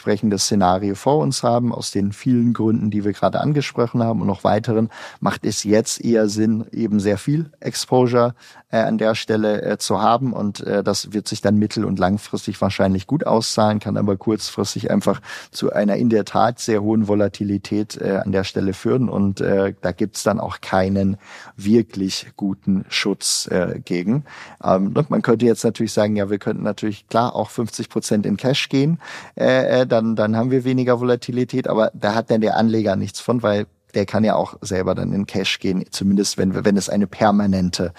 erfolgsversprechendes 0.00 0.44
Szenario 0.44 0.94
vor 0.94 1.18
uns 1.18 1.42
haben, 1.42 1.72
aus 1.72 1.90
den 1.90 2.12
vielen 2.12 2.52
Gründen, 2.52 2.90
die 2.90 3.04
wir 3.04 3.12
gerade 3.12 3.40
angesprochen 3.40 4.02
haben. 4.02 4.20
Und 4.20 4.26
noch 4.26 4.44
weiteren, 4.44 4.88
macht 5.20 5.44
es 5.44 5.64
jetzt 5.64 6.02
eher 6.04 6.28
Sinn, 6.28 6.64
eben 6.72 7.00
sehr 7.00 7.18
viel 7.18 7.50
Exposure 7.60 8.34
äh, 8.70 8.78
an 8.78 8.98
der 8.98 9.14
Stelle 9.14 9.62
äh, 9.62 9.78
zu 9.78 10.00
haben. 10.00 10.32
Und 10.32 10.60
äh, 10.60 10.82
das 10.82 11.12
wird 11.12 11.28
sich 11.28 11.40
dann 11.40 11.56
mittel- 11.56 11.84
und 11.84 11.98
langfristig 11.98 12.60
wahrscheinlich 12.60 13.06
gut 13.06 13.26
auszahlen, 13.26 13.80
kann 13.80 13.96
aber 13.96 14.16
kurzfristig 14.16 14.90
einfach 14.90 15.20
zu 15.50 15.72
einer 15.72 15.96
in 15.96 16.10
der 16.10 16.24
Tat 16.24 16.58
sehr 16.58 16.82
hohen 16.82 17.08
Volatilität 17.08 18.00
äh, 18.00 18.20
an 18.24 18.32
der 18.32 18.44
Stelle 18.44 18.72
führen. 18.72 19.08
Und 19.08 19.40
äh, 19.40 19.74
da 19.80 19.92
gibt's 19.92 20.22
dann 20.22 20.40
auch 20.40 20.60
keinen 20.60 21.16
wirklich 21.56 22.32
guten 22.36 22.84
Schutz 22.88 23.48
äh, 23.50 23.80
gegen. 23.84 24.24
Ähm, 24.62 24.94
man 25.08 25.22
könnte 25.22 25.46
jetzt 25.46 25.64
natürlich 25.64 25.92
sagen, 25.92 26.16
ja, 26.16 26.30
wir 26.30 26.38
könnten 26.38 26.62
natürlich 26.62 27.08
klar 27.08 27.34
auch 27.34 27.50
50 27.50 27.88
Prozent 27.88 28.26
in 28.26 28.36
Cash 28.36 28.68
gehen. 28.68 28.98
Äh, 29.36 29.80
äh, 29.80 29.86
dann, 29.86 30.16
dann 30.16 30.36
haben 30.36 30.50
wir 30.50 30.64
weniger 30.64 31.00
Volatilität, 31.00 31.68
aber 31.68 31.90
da 31.94 32.14
hat 32.14 32.30
dann 32.30 32.40
der 32.40 32.56
Anleger 32.56 32.96
nichts 32.96 33.20
von, 33.20 33.42
weil 33.42 33.66
der 33.94 34.06
kann 34.06 34.24
ja 34.24 34.34
auch 34.34 34.54
selber 34.60 34.94
dann 34.94 35.12
in 35.12 35.26
Cash 35.26 35.58
gehen, 35.58 35.84
zumindest 35.90 36.38
wenn, 36.38 36.64
wenn 36.64 36.76
es 36.76 36.88
eine 36.88 37.06
permanente 37.06 37.92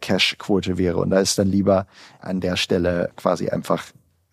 Cash-Quote 0.00 0.78
wäre. 0.78 0.98
Und 0.98 1.10
da 1.10 1.20
ist 1.20 1.38
dann 1.38 1.48
lieber 1.48 1.86
an 2.20 2.40
der 2.40 2.56
Stelle 2.56 3.10
quasi 3.16 3.48
einfach 3.48 3.84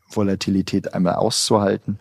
Volatilität 0.10 0.94
einmal 0.94 1.16
auszuhalten 1.16 2.00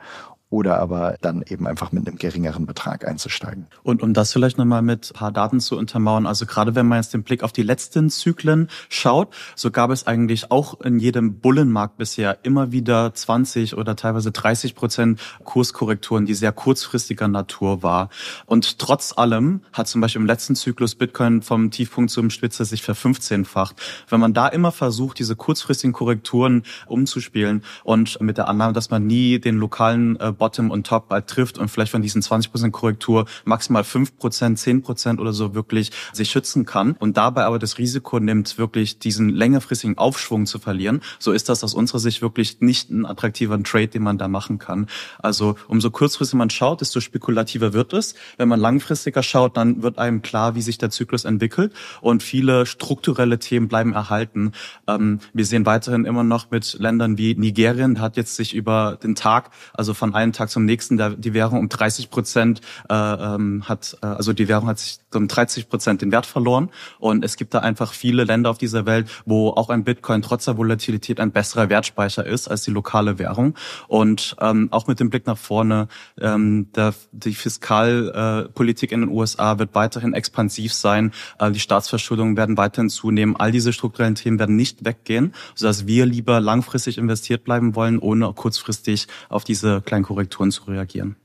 oder 0.52 0.78
aber 0.78 1.16
dann 1.22 1.42
eben 1.48 1.66
einfach 1.66 1.92
mit 1.92 2.06
einem 2.06 2.18
geringeren 2.18 2.66
Betrag 2.66 3.08
einzusteigen. 3.08 3.66
Und 3.82 4.02
um 4.02 4.12
das 4.12 4.32
vielleicht 4.32 4.58
nochmal 4.58 4.82
mit 4.82 5.10
ein 5.10 5.18
paar 5.18 5.32
Daten 5.32 5.60
zu 5.60 5.78
untermauern, 5.78 6.26
also 6.26 6.44
gerade 6.44 6.74
wenn 6.74 6.86
man 6.86 6.98
jetzt 6.98 7.14
den 7.14 7.22
Blick 7.22 7.42
auf 7.42 7.52
die 7.52 7.62
letzten 7.62 8.10
Zyklen 8.10 8.68
schaut, 8.90 9.34
so 9.56 9.70
gab 9.70 9.90
es 9.90 10.06
eigentlich 10.06 10.50
auch 10.50 10.78
in 10.82 10.98
jedem 10.98 11.40
Bullenmarkt 11.40 11.96
bisher 11.96 12.38
immer 12.42 12.70
wieder 12.70 13.14
20 13.14 13.78
oder 13.78 13.96
teilweise 13.96 14.30
30 14.30 14.74
Prozent 14.74 15.20
Kurskorrekturen, 15.42 16.26
die 16.26 16.34
sehr 16.34 16.52
kurzfristiger 16.52 17.28
Natur 17.28 17.82
war. 17.82 18.10
Und 18.44 18.78
trotz 18.78 19.16
allem 19.16 19.62
hat 19.72 19.88
zum 19.88 20.02
Beispiel 20.02 20.20
im 20.20 20.26
letzten 20.26 20.54
Zyklus 20.54 20.94
Bitcoin 20.96 21.40
vom 21.40 21.70
Tiefpunkt 21.70 22.10
zum 22.10 22.28
Spitze 22.28 22.66
sich 22.66 22.82
verfünfzehnfacht. 22.82 23.76
Wenn 24.10 24.20
man 24.20 24.34
da 24.34 24.48
immer 24.48 24.70
versucht, 24.70 25.18
diese 25.18 25.34
kurzfristigen 25.34 25.94
Korrekturen 25.94 26.62
umzuspielen 26.86 27.64
und 27.84 28.20
mit 28.20 28.36
der 28.36 28.48
Annahme, 28.48 28.74
dass 28.74 28.90
man 28.90 29.06
nie 29.06 29.38
den 29.38 29.56
lokalen 29.56 30.20
äh, 30.20 30.34
Bottom 30.42 30.72
und 30.72 30.88
Top 30.88 31.08
halt 31.08 31.28
trifft 31.28 31.56
und 31.56 31.68
vielleicht 31.68 31.92
von 31.92 32.02
diesen 32.02 32.20
20% 32.20 32.72
Korrektur 32.72 33.26
maximal 33.44 33.84
5%, 33.84 34.10
10% 34.18 35.20
oder 35.20 35.32
so 35.32 35.54
wirklich 35.54 35.92
sich 36.12 36.32
schützen 36.32 36.66
kann 36.66 36.96
und 36.98 37.16
dabei 37.16 37.44
aber 37.44 37.60
das 37.60 37.78
Risiko 37.78 38.18
nimmt, 38.18 38.58
wirklich 38.58 38.98
diesen 38.98 39.28
längerfristigen 39.28 39.98
Aufschwung 39.98 40.46
zu 40.46 40.58
verlieren, 40.58 41.00
so 41.20 41.30
ist 41.30 41.48
das 41.48 41.62
aus 41.62 41.74
unserer 41.74 42.00
Sicht 42.00 42.22
wirklich 42.22 42.60
nicht 42.60 42.90
ein 42.90 43.06
attraktiver 43.06 43.62
Trade, 43.62 43.86
den 43.86 44.02
man 44.02 44.18
da 44.18 44.26
machen 44.26 44.58
kann. 44.58 44.88
Also 45.20 45.54
umso 45.68 45.92
kurzfristiger 45.92 46.38
man 46.38 46.50
schaut, 46.50 46.80
desto 46.80 46.98
spekulativer 46.98 47.72
wird 47.72 47.92
es. 47.92 48.16
Wenn 48.36 48.48
man 48.48 48.58
langfristiger 48.58 49.22
schaut, 49.22 49.56
dann 49.56 49.84
wird 49.84 49.98
einem 49.98 50.22
klar, 50.22 50.56
wie 50.56 50.62
sich 50.62 50.76
der 50.76 50.90
Zyklus 50.90 51.24
entwickelt 51.24 51.72
und 52.00 52.24
viele 52.24 52.66
strukturelle 52.66 53.38
Themen 53.38 53.68
bleiben 53.68 53.92
erhalten. 53.92 54.50
Ähm, 54.88 55.20
wir 55.32 55.46
sehen 55.46 55.66
weiterhin 55.66 56.04
immer 56.04 56.24
noch 56.24 56.50
mit 56.50 56.74
Ländern 56.80 57.16
wie 57.16 57.36
Nigerien, 57.36 58.00
hat 58.00 58.16
jetzt 58.16 58.34
sich 58.34 58.54
über 58.54 58.98
den 59.00 59.14
Tag, 59.14 59.50
also 59.72 59.94
von 59.94 60.14
einem 60.32 60.38
Tag 60.38 60.50
zum 60.50 60.64
nächsten 60.64 61.20
die 61.20 61.34
Währung 61.34 61.58
um 61.58 61.68
30 61.68 62.10
Prozent 62.10 62.60
äh, 62.88 62.94
ähm, 62.94 63.64
hat, 63.68 63.96
äh, 64.02 64.06
also 64.06 64.32
die 64.32 64.48
Währung 64.48 64.68
hat 64.68 64.78
sich 64.78 64.98
um 65.14 65.28
30 65.28 65.68
Prozent 65.68 66.02
den 66.02 66.10
Wert 66.10 66.26
verloren. 66.26 66.70
Und 66.98 67.24
es 67.24 67.36
gibt 67.36 67.54
da 67.54 67.58
einfach 67.58 67.92
viele 67.92 68.24
Länder 68.24 68.50
auf 68.50 68.58
dieser 68.58 68.86
Welt, 68.86 69.08
wo 69.26 69.50
auch 69.50 69.68
ein 69.68 69.84
Bitcoin 69.84 70.22
trotz 70.22 70.46
der 70.46 70.56
Volatilität 70.56 71.20
ein 71.20 71.32
besserer 71.32 71.68
Wertspeicher 71.68 72.24
ist 72.24 72.48
als 72.48 72.62
die 72.62 72.70
lokale 72.70 73.18
Währung. 73.18 73.54
Und 73.88 74.36
ähm, 74.40 74.68
auch 74.70 74.86
mit 74.86 75.00
dem 75.00 75.10
Blick 75.10 75.26
nach 75.26 75.38
vorne, 75.38 75.88
ähm, 76.20 76.68
der, 76.74 76.94
die 77.12 77.34
Fiskalpolitik 77.34 78.90
äh, 78.90 78.94
in 78.94 79.00
den 79.02 79.10
USA 79.10 79.58
wird 79.58 79.74
weiterhin 79.74 80.14
expansiv 80.14 80.72
sein. 80.72 81.12
Äh, 81.38 81.50
die 81.50 81.60
Staatsverschuldungen 81.60 82.36
werden 82.36 82.56
weiterhin 82.56 82.88
zunehmen. 82.88 83.36
All 83.36 83.52
diese 83.52 83.72
strukturellen 83.72 84.14
Themen 84.14 84.38
werden 84.38 84.56
nicht 84.56 84.84
weggehen, 84.84 85.34
sodass 85.54 85.86
wir 85.86 86.06
lieber 86.06 86.40
langfristig 86.40 86.96
investiert 86.96 87.44
bleiben 87.44 87.74
wollen, 87.74 87.98
ohne 87.98 88.32
kurzfristig 88.32 89.08
auf 89.28 89.44
diese 89.44 89.82
kleinen 89.82 90.04
Korrekturen 90.04 90.21
zu 90.30 90.64
reagieren. 90.64 91.16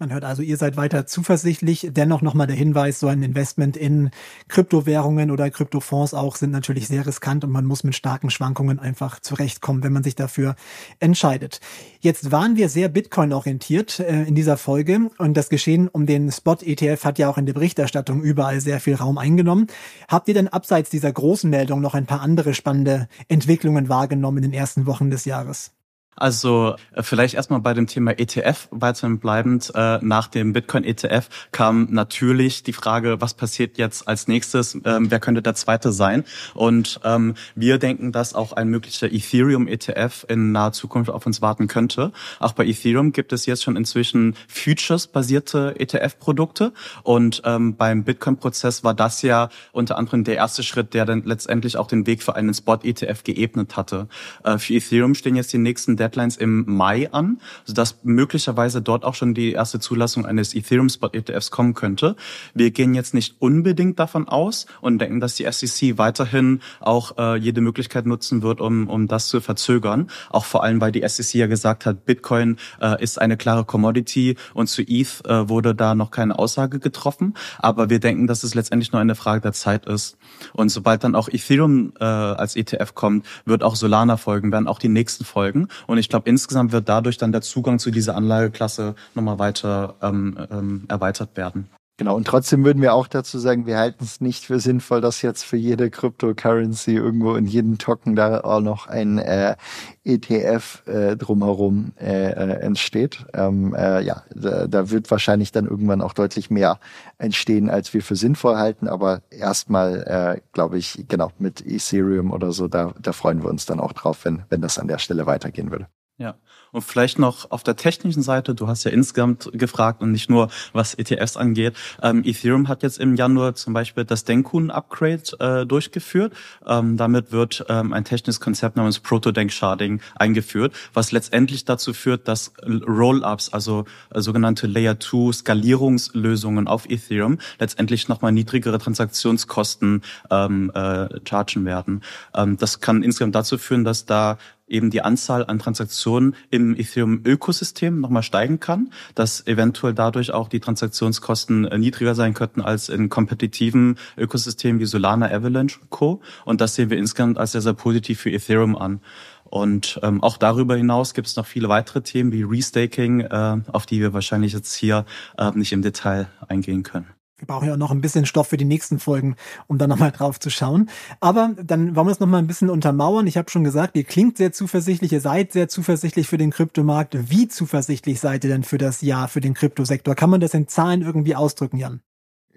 Man 0.00 0.12
hört 0.12 0.22
also, 0.22 0.42
ihr 0.42 0.56
seid 0.56 0.76
weiter 0.76 1.06
zuversichtlich. 1.06 1.88
Dennoch 1.90 2.22
nochmal 2.22 2.46
der 2.46 2.54
Hinweis, 2.54 3.00
so 3.00 3.08
ein 3.08 3.20
Investment 3.24 3.76
in 3.76 4.10
Kryptowährungen 4.46 5.32
oder 5.32 5.50
Kryptofonds 5.50 6.14
auch 6.14 6.36
sind 6.36 6.52
natürlich 6.52 6.86
sehr 6.86 7.04
riskant 7.04 7.42
und 7.42 7.50
man 7.50 7.64
muss 7.64 7.82
mit 7.82 7.96
starken 7.96 8.30
Schwankungen 8.30 8.78
einfach 8.78 9.18
zurechtkommen, 9.18 9.82
wenn 9.82 9.92
man 9.92 10.04
sich 10.04 10.14
dafür 10.14 10.54
entscheidet. 11.00 11.60
Jetzt 11.98 12.30
waren 12.30 12.54
wir 12.54 12.68
sehr 12.68 12.88
Bitcoin-orientiert 12.88 13.98
äh, 13.98 14.22
in 14.22 14.36
dieser 14.36 14.56
Folge 14.56 15.10
und 15.18 15.36
das 15.36 15.48
Geschehen 15.48 15.88
um 15.88 16.06
den 16.06 16.30
Spot-ETF 16.30 17.04
hat 17.04 17.18
ja 17.18 17.28
auch 17.28 17.38
in 17.38 17.46
der 17.46 17.54
Berichterstattung 17.54 18.22
überall 18.22 18.60
sehr 18.60 18.78
viel 18.78 18.94
Raum 18.94 19.18
eingenommen. 19.18 19.66
Habt 20.06 20.28
ihr 20.28 20.34
denn 20.34 20.46
abseits 20.46 20.90
dieser 20.90 21.10
großen 21.10 21.50
Meldung 21.50 21.80
noch 21.80 21.94
ein 21.94 22.06
paar 22.06 22.20
andere 22.20 22.54
spannende 22.54 23.08
Entwicklungen 23.26 23.88
wahrgenommen 23.88 24.38
in 24.38 24.42
den 24.44 24.52
ersten 24.52 24.86
Wochen 24.86 25.10
des 25.10 25.24
Jahres? 25.24 25.72
Also 26.18 26.76
äh, 26.92 27.02
vielleicht 27.02 27.34
erstmal 27.34 27.60
bei 27.60 27.74
dem 27.74 27.86
Thema 27.86 28.18
ETF 28.18 28.68
weiterhin 28.70 29.18
bleibend. 29.18 29.72
Äh, 29.74 29.98
nach 30.02 30.28
dem 30.28 30.52
Bitcoin 30.52 30.84
ETF 30.84 31.28
kam 31.52 31.88
natürlich 31.90 32.62
die 32.62 32.72
Frage, 32.72 33.20
was 33.20 33.34
passiert 33.34 33.78
jetzt 33.78 34.08
als 34.08 34.28
nächstes? 34.28 34.76
Ähm, 34.84 35.10
wer 35.10 35.20
könnte 35.20 35.42
der 35.42 35.54
zweite 35.54 35.92
sein? 35.92 36.24
Und 36.54 37.00
ähm, 37.04 37.34
wir 37.54 37.78
denken, 37.78 38.12
dass 38.12 38.34
auch 38.34 38.52
ein 38.52 38.68
möglicher 38.68 39.10
Ethereum 39.12 39.68
ETF 39.68 40.26
in 40.28 40.52
naher 40.52 40.72
Zukunft 40.72 41.10
auf 41.10 41.24
uns 41.26 41.40
warten 41.40 41.68
könnte. 41.68 42.12
Auch 42.40 42.52
bei 42.52 42.66
Ethereum 42.66 43.12
gibt 43.12 43.32
es 43.32 43.46
jetzt 43.46 43.62
schon 43.62 43.76
inzwischen 43.76 44.34
Futures-basierte 44.48 45.76
ETF-Produkte. 45.78 46.72
Und 47.02 47.42
ähm, 47.44 47.76
beim 47.76 48.04
Bitcoin-Prozess 48.04 48.82
war 48.82 48.94
das 48.94 49.22
ja 49.22 49.50
unter 49.72 49.96
anderem 49.96 50.24
der 50.24 50.36
erste 50.36 50.62
Schritt, 50.62 50.94
der 50.94 51.04
dann 51.04 51.22
letztendlich 51.24 51.76
auch 51.76 51.86
den 51.86 52.06
Weg 52.06 52.22
für 52.22 52.34
einen 52.34 52.54
Spot-ETF 52.54 53.22
geebnet 53.24 53.76
hatte. 53.76 54.08
Äh, 54.44 54.58
für 54.58 54.74
Ethereum 54.74 55.14
stehen 55.14 55.36
jetzt 55.36 55.52
die 55.52 55.58
nächsten 55.58 55.96
Deadlines 56.08 56.36
im 56.36 56.64
Mai 56.66 57.12
an, 57.12 57.40
sodass 57.64 57.98
möglicherweise 58.02 58.80
dort 58.80 59.04
auch 59.04 59.14
schon 59.14 59.34
die 59.34 59.52
erste 59.52 59.78
Zulassung 59.78 60.24
eines 60.24 60.54
Ethereum 60.54 60.88
Spot 60.88 61.10
ETFs 61.12 61.50
kommen 61.50 61.74
könnte. 61.74 62.16
Wir 62.54 62.70
gehen 62.70 62.94
jetzt 62.94 63.14
nicht 63.14 63.36
unbedingt 63.38 63.98
davon 63.98 64.28
aus 64.28 64.66
und 64.80 64.98
denken, 64.98 65.20
dass 65.20 65.34
die 65.34 65.46
SEC 65.50 65.98
weiterhin 65.98 66.60
auch 66.80 67.18
äh, 67.18 67.36
jede 67.36 67.60
Möglichkeit 67.60 68.06
nutzen 68.06 68.42
wird, 68.42 68.60
um, 68.60 68.88
um 68.88 69.06
das 69.08 69.28
zu 69.28 69.40
verzögern. 69.40 70.08
Auch 70.30 70.44
vor 70.44 70.64
allem, 70.64 70.80
weil 70.80 70.92
die 70.92 71.06
SEC 71.06 71.34
ja 71.34 71.46
gesagt 71.46 71.86
hat, 71.86 72.06
Bitcoin 72.06 72.56
äh, 72.80 73.02
ist 73.02 73.20
eine 73.20 73.36
klare 73.36 73.64
Commodity 73.64 74.36
und 74.54 74.68
zu 74.68 74.82
ETH 74.82 75.24
äh, 75.26 75.48
wurde 75.48 75.74
da 75.74 75.94
noch 75.94 76.10
keine 76.10 76.38
Aussage 76.38 76.78
getroffen. 76.78 77.34
Aber 77.58 77.90
wir 77.90 78.00
denken, 78.00 78.26
dass 78.26 78.42
es 78.42 78.54
letztendlich 78.54 78.92
nur 78.92 79.00
eine 79.00 79.14
Frage 79.14 79.40
der 79.40 79.52
Zeit 79.52 79.86
ist. 79.86 80.16
Und 80.52 80.70
sobald 80.70 81.04
dann 81.04 81.14
auch 81.14 81.28
Ethereum 81.28 81.92
äh, 82.00 82.04
als 82.04 82.56
ETF 82.56 82.94
kommt, 82.94 83.26
wird 83.44 83.62
auch 83.62 83.76
Solana 83.76 84.16
folgen, 84.16 84.52
werden 84.52 84.68
auch 84.68 84.78
die 84.78 84.88
nächsten 84.88 85.24
folgen. 85.24 85.68
Und 85.86 85.97
ich 85.98 86.08
glaube, 86.08 86.28
insgesamt 86.28 86.72
wird 86.72 86.88
dadurch 86.88 87.18
dann 87.18 87.32
der 87.32 87.42
Zugang 87.42 87.78
zu 87.78 87.90
dieser 87.90 88.16
Anlageklasse 88.16 88.94
nochmal 89.14 89.38
weiter 89.38 89.94
ähm, 90.02 90.38
ähm, 90.50 90.84
erweitert 90.88 91.36
werden. 91.36 91.68
Genau, 91.98 92.14
und 92.14 92.28
trotzdem 92.28 92.64
würden 92.64 92.80
wir 92.80 92.94
auch 92.94 93.08
dazu 93.08 93.40
sagen, 93.40 93.66
wir 93.66 93.76
halten 93.76 94.04
es 94.04 94.20
nicht 94.20 94.44
für 94.44 94.60
sinnvoll, 94.60 95.00
dass 95.00 95.20
jetzt 95.20 95.42
für 95.42 95.56
jede 95.56 95.90
Cryptocurrency 95.90 96.94
irgendwo 96.94 97.34
in 97.34 97.44
jedem 97.44 97.78
Token 97.78 98.14
da 98.14 98.40
auch 98.42 98.60
noch 98.60 98.86
ein 98.86 99.18
äh, 99.18 99.56
ETF 100.04 100.86
äh, 100.86 101.16
drumherum 101.16 101.94
äh, 102.00 102.30
äh, 102.30 102.60
entsteht. 102.60 103.26
Ähm, 103.34 103.74
äh, 103.74 104.00
ja, 104.02 104.22
da, 104.32 104.68
da 104.68 104.90
wird 104.90 105.10
wahrscheinlich 105.10 105.50
dann 105.50 105.66
irgendwann 105.66 106.00
auch 106.00 106.12
deutlich 106.12 106.50
mehr 106.50 106.78
entstehen, 107.18 107.68
als 107.68 107.92
wir 107.92 108.02
für 108.04 108.14
sinnvoll 108.14 108.54
halten. 108.58 108.86
Aber 108.86 109.22
erstmal, 109.30 110.04
äh, 110.36 110.40
glaube 110.52 110.78
ich, 110.78 111.04
genau, 111.08 111.32
mit 111.40 111.66
Ethereum 111.66 112.30
oder 112.30 112.52
so, 112.52 112.68
da, 112.68 112.94
da 113.02 113.12
freuen 113.12 113.42
wir 113.42 113.50
uns 113.50 113.66
dann 113.66 113.80
auch 113.80 113.92
drauf, 113.92 114.24
wenn, 114.24 114.44
wenn 114.50 114.60
das 114.60 114.78
an 114.78 114.86
der 114.86 114.98
Stelle 114.98 115.26
weitergehen 115.26 115.72
würde. 115.72 115.88
Ja, 116.20 116.34
und 116.72 116.82
vielleicht 116.82 117.20
noch 117.20 117.52
auf 117.52 117.62
der 117.62 117.76
technischen 117.76 118.24
Seite, 118.24 118.56
du 118.56 118.66
hast 118.66 118.82
ja 118.82 118.90
insgesamt 118.90 119.50
gefragt 119.52 120.02
und 120.02 120.10
nicht 120.10 120.28
nur 120.28 120.48
was 120.72 120.94
ETFs 120.94 121.36
angeht. 121.36 121.76
Ähm, 122.02 122.24
Ethereum 122.24 122.66
hat 122.66 122.82
jetzt 122.82 122.98
im 122.98 123.14
Januar 123.14 123.54
zum 123.54 123.72
Beispiel 123.72 124.04
das 124.04 124.24
Denkun-Upgrade 124.24 125.22
äh, 125.38 125.64
durchgeführt. 125.64 126.34
Ähm, 126.66 126.96
damit 126.96 127.30
wird 127.30 127.64
ähm, 127.68 127.92
ein 127.92 128.02
technisches 128.02 128.40
Konzept 128.40 128.76
namens 128.76 128.98
Proto-Denk-Sharding 128.98 130.00
eingeführt, 130.16 130.74
was 130.92 131.12
letztendlich 131.12 131.64
dazu 131.64 131.94
führt, 131.94 132.26
dass 132.26 132.52
Roll-ups, 132.66 133.52
also 133.52 133.84
äh, 134.12 134.20
sogenannte 134.20 134.66
Layer-2-Skalierungslösungen 134.66 136.66
auf 136.66 136.90
Ethereum, 136.90 137.38
letztendlich 137.60 138.08
nochmal 138.08 138.32
niedrigere 138.32 138.80
Transaktionskosten 138.80 140.02
ähm, 140.32 140.72
äh, 140.74 141.08
chargen 141.24 141.64
werden. 141.64 142.02
Ähm, 142.34 142.56
das 142.56 142.80
kann 142.80 143.04
insgesamt 143.04 143.36
dazu 143.36 143.56
führen, 143.56 143.84
dass 143.84 144.04
da 144.04 144.36
eben 144.68 144.90
die 144.90 145.02
Anzahl 145.02 145.44
an 145.46 145.58
Transaktionen 145.58 146.36
im 146.50 146.76
Ethereum-Ökosystem 146.76 148.00
nochmal 148.00 148.22
steigen 148.22 148.60
kann, 148.60 148.90
dass 149.14 149.46
eventuell 149.46 149.94
dadurch 149.94 150.32
auch 150.32 150.48
die 150.48 150.60
Transaktionskosten 150.60 151.64
äh, 151.66 151.78
niedriger 151.78 152.14
sein 152.14 152.34
könnten 152.34 152.60
als 152.60 152.88
in 152.88 153.08
kompetitiven 153.08 153.98
Ökosystemen 154.16 154.80
wie 154.80 154.86
Solana, 154.86 155.30
Avalanche 155.30 155.80
und 155.80 155.90
Co. 155.90 156.20
Und 156.44 156.60
das 156.60 156.74
sehen 156.74 156.90
wir 156.90 156.98
insgesamt 156.98 157.38
als 157.38 157.52
sehr, 157.52 157.60
sehr 157.60 157.74
positiv 157.74 158.20
für 158.20 158.30
Ethereum 158.30 158.76
an. 158.76 159.00
Und 159.44 159.98
ähm, 160.02 160.22
auch 160.22 160.36
darüber 160.36 160.76
hinaus 160.76 161.14
gibt 161.14 161.26
es 161.26 161.36
noch 161.36 161.46
viele 161.46 161.68
weitere 161.68 162.02
Themen 162.02 162.32
wie 162.32 162.42
Restaking, 162.42 163.20
äh, 163.20 163.56
auf 163.72 163.86
die 163.86 164.00
wir 164.00 164.12
wahrscheinlich 164.12 164.52
jetzt 164.52 164.74
hier 164.74 165.06
äh, 165.38 165.50
nicht 165.52 165.72
im 165.72 165.82
Detail 165.82 166.28
eingehen 166.48 166.82
können 166.82 167.17
wir 167.38 167.46
brauchen 167.46 167.68
ja 167.68 167.74
auch 167.74 167.78
noch 167.78 167.92
ein 167.92 168.00
bisschen 168.00 168.26
Stoff 168.26 168.48
für 168.48 168.56
die 168.56 168.64
nächsten 168.64 168.98
Folgen, 168.98 169.36
um 169.68 169.78
da 169.78 169.86
nochmal 169.86 170.10
drauf 170.12 170.40
zu 170.40 170.50
schauen. 170.50 170.90
Aber 171.20 171.50
dann 171.62 171.94
wollen 171.94 172.08
wir 172.08 172.12
es 172.12 172.20
nochmal 172.20 172.42
ein 172.42 172.46
bisschen 172.46 172.70
untermauern. 172.70 173.26
Ich 173.26 173.36
habe 173.36 173.50
schon 173.50 173.64
gesagt, 173.64 173.96
ihr 173.96 174.04
klingt 174.04 174.38
sehr 174.38 174.52
zuversichtlich, 174.52 175.12
ihr 175.12 175.20
seid 175.20 175.52
sehr 175.52 175.68
zuversichtlich 175.68 176.26
für 176.26 176.38
den 176.38 176.50
Kryptomarkt. 176.50 177.30
Wie 177.30 177.48
zuversichtlich 177.48 178.20
seid 178.20 178.44
ihr 178.44 178.50
denn 178.50 178.64
für 178.64 178.78
das 178.78 179.02
Jahr, 179.02 179.28
für 179.28 179.40
den 179.40 179.54
Kryptosektor? 179.54 180.14
Kann 180.14 180.30
man 180.30 180.40
das 180.40 180.54
in 180.54 180.68
Zahlen 180.68 181.02
irgendwie 181.02 181.36
ausdrücken, 181.36 181.78
Jan? 181.78 182.00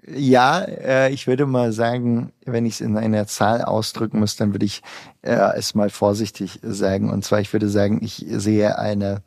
Ja, 0.04 0.62
äh, 0.62 1.12
ich 1.12 1.28
würde 1.28 1.46
mal 1.46 1.72
sagen, 1.72 2.32
wenn 2.44 2.66
ich 2.66 2.74
es 2.74 2.80
in 2.80 2.96
einer 2.96 3.28
Zahl 3.28 3.62
ausdrücken 3.62 4.18
muss, 4.18 4.34
dann 4.34 4.52
würde 4.52 4.66
ich 4.66 4.82
äh, 5.22 5.36
es 5.56 5.76
mal 5.76 5.90
vorsichtig 5.90 6.58
sagen. 6.62 7.08
Und 7.08 7.24
zwar, 7.24 7.40
ich 7.40 7.52
würde 7.52 7.68
sagen, 7.68 8.00
ich 8.02 8.26
sehe 8.28 8.78
eine 8.78 9.22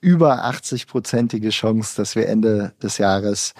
über 0.00 0.44
80-prozentige 0.44 1.48
Chance, 1.48 1.96
dass 1.96 2.14
wir 2.14 2.28
Ende 2.28 2.74
des 2.80 2.98
Jahres 2.98 3.54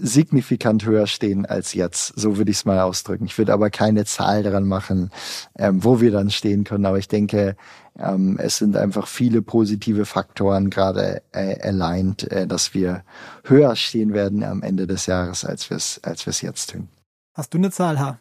signifikant 0.00 0.84
höher 0.84 1.06
stehen 1.06 1.46
als 1.46 1.74
jetzt. 1.74 2.12
So 2.16 2.36
würde 2.36 2.50
ich 2.50 2.58
es 2.58 2.64
mal 2.64 2.80
ausdrücken. 2.80 3.26
Ich 3.26 3.36
würde 3.38 3.52
aber 3.52 3.70
keine 3.70 4.04
Zahl 4.04 4.42
daran 4.42 4.66
machen, 4.66 5.10
ähm, 5.56 5.82
wo 5.84 6.00
wir 6.00 6.10
dann 6.10 6.30
stehen 6.30 6.64
können. 6.64 6.86
Aber 6.86 6.98
ich 6.98 7.08
denke, 7.08 7.56
ähm, 7.98 8.38
es 8.40 8.58
sind 8.58 8.76
einfach 8.76 9.06
viele 9.06 9.42
positive 9.42 10.04
Faktoren 10.04 10.70
gerade 10.70 11.22
äh, 11.32 11.60
aligned, 11.60 12.30
äh, 12.30 12.46
dass 12.46 12.74
wir 12.74 13.04
höher 13.44 13.74
stehen 13.76 14.14
werden 14.14 14.44
am 14.44 14.62
Ende 14.62 14.86
des 14.86 15.06
Jahres, 15.06 15.44
als 15.44 15.70
wir 15.70 15.76
es 15.76 16.00
als 16.02 16.26
wir 16.26 16.30
es 16.30 16.40
jetzt 16.40 16.70
tun. 16.70 16.88
Hast 17.34 17.54
du 17.54 17.58
eine 17.58 17.70
Zahl, 17.70 17.98
H? 17.98 18.18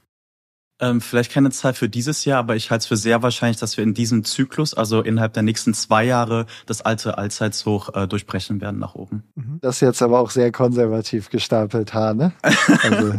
Ähm, 0.80 1.02
vielleicht 1.02 1.32
keine 1.32 1.50
Zahl 1.50 1.74
für 1.74 1.90
dieses 1.90 2.24
Jahr, 2.26 2.40
aber 2.40 2.56
ich 2.56 2.70
halte 2.70 2.84
es 2.84 2.88
für 2.88 2.98
sehr 2.98 3.24
wahrscheinlich, 3.24 3.58
dass 3.58 3.78
wir 3.78 3.84
in 3.84 3.96
diesem 3.96 4.24
Zyklus, 4.24 4.76
also 4.76 5.02
innerhalb 5.02 5.34
der 5.34 5.42
nächsten 5.42 5.74
zwei 5.74 6.04
Jahre, 6.04 6.46
das 6.68 6.82
alte 6.82 7.18
Allzeitshoch 7.18 7.96
äh, 7.96 8.08
durchbrechen 8.08 8.62
werden 8.62 8.80
nach 8.80 8.94
oben. 8.94 9.24
Das 9.68 9.82
jetzt 9.82 10.02
aber 10.02 10.22
auch 10.22 10.30
sehr 10.30 10.54
konservativ 10.54 11.30
gestapelt, 11.30 11.94
H, 11.94 12.14
ne? 12.14 12.32
Also. 12.42 13.14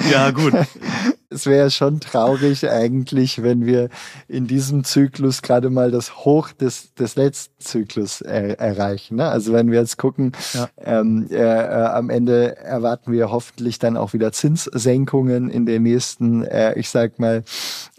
ja, 0.10 0.30
gut. 0.30 0.54
es 1.28 1.44
wäre 1.46 1.70
schon 1.70 2.00
traurig 2.00 2.68
eigentlich, 2.68 3.42
wenn 3.42 3.64
wir 3.64 3.88
in 4.26 4.46
diesem 4.46 4.82
Zyklus 4.82 5.42
gerade 5.42 5.68
mal 5.68 5.90
das 5.90 6.24
Hoch 6.24 6.50
des, 6.50 6.94
des 6.94 7.14
letzten 7.16 7.62
Zyklus 7.62 8.20
er, 8.20 8.58
erreichen. 8.58 9.16
Ne? 9.16 9.28
Also 9.28 9.52
wenn 9.52 9.70
wir 9.70 9.80
jetzt 9.80 9.98
gucken, 9.98 10.32
ja. 10.54 10.68
ähm, 10.78 11.28
äh, 11.30 11.36
äh, 11.36 11.84
am 11.84 12.08
Ende 12.08 12.56
erwarten 12.56 13.12
wir 13.12 13.30
hoffentlich 13.30 13.78
dann 13.78 13.98
auch 13.98 14.14
wieder 14.14 14.32
Zinssenkungen 14.32 15.50
in 15.50 15.66
den 15.66 15.82
nächsten, 15.82 16.42
äh, 16.42 16.76
ich 16.78 16.88
sag 16.88 17.18
mal, 17.18 17.44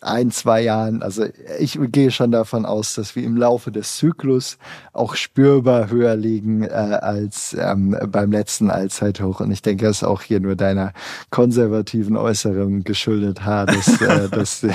ein, 0.02 0.32
zwei 0.32 0.62
Jahren. 0.62 1.04
Also 1.04 1.26
ich 1.60 1.80
gehe 1.92 2.12
schon 2.12 2.32
davon 2.32 2.66
aus, 2.66 2.96
dass 2.96 3.16
wir 3.16 3.24
im 3.24 3.38
Laufe 3.38 3.72
des 3.72 3.98
Zyklus 3.98 4.58
auch 4.94 5.16
spürbar 5.16 5.90
höher 5.90 6.16
liegen 6.16 6.64
äh, 6.64 6.70
als 6.70 7.56
ähm, 7.58 7.96
beim 8.08 8.32
letzten 8.32 8.72
Allzeithoch. 8.72 9.40
Und 9.40 9.52
ich 9.52 9.62
denke, 9.62 9.86
das 9.86 9.98
ist 9.98 10.04
auch 10.04 10.22
hier 10.22 10.40
nur 10.40 10.56
deiner 10.56 10.94
konservativen 11.30 12.18
Äußerung 12.18 12.84
geschuldet, 12.84 13.46
ha, 13.46 13.66
dass, 13.66 14.02
äh, 14.02 14.30
dass, 14.32 14.66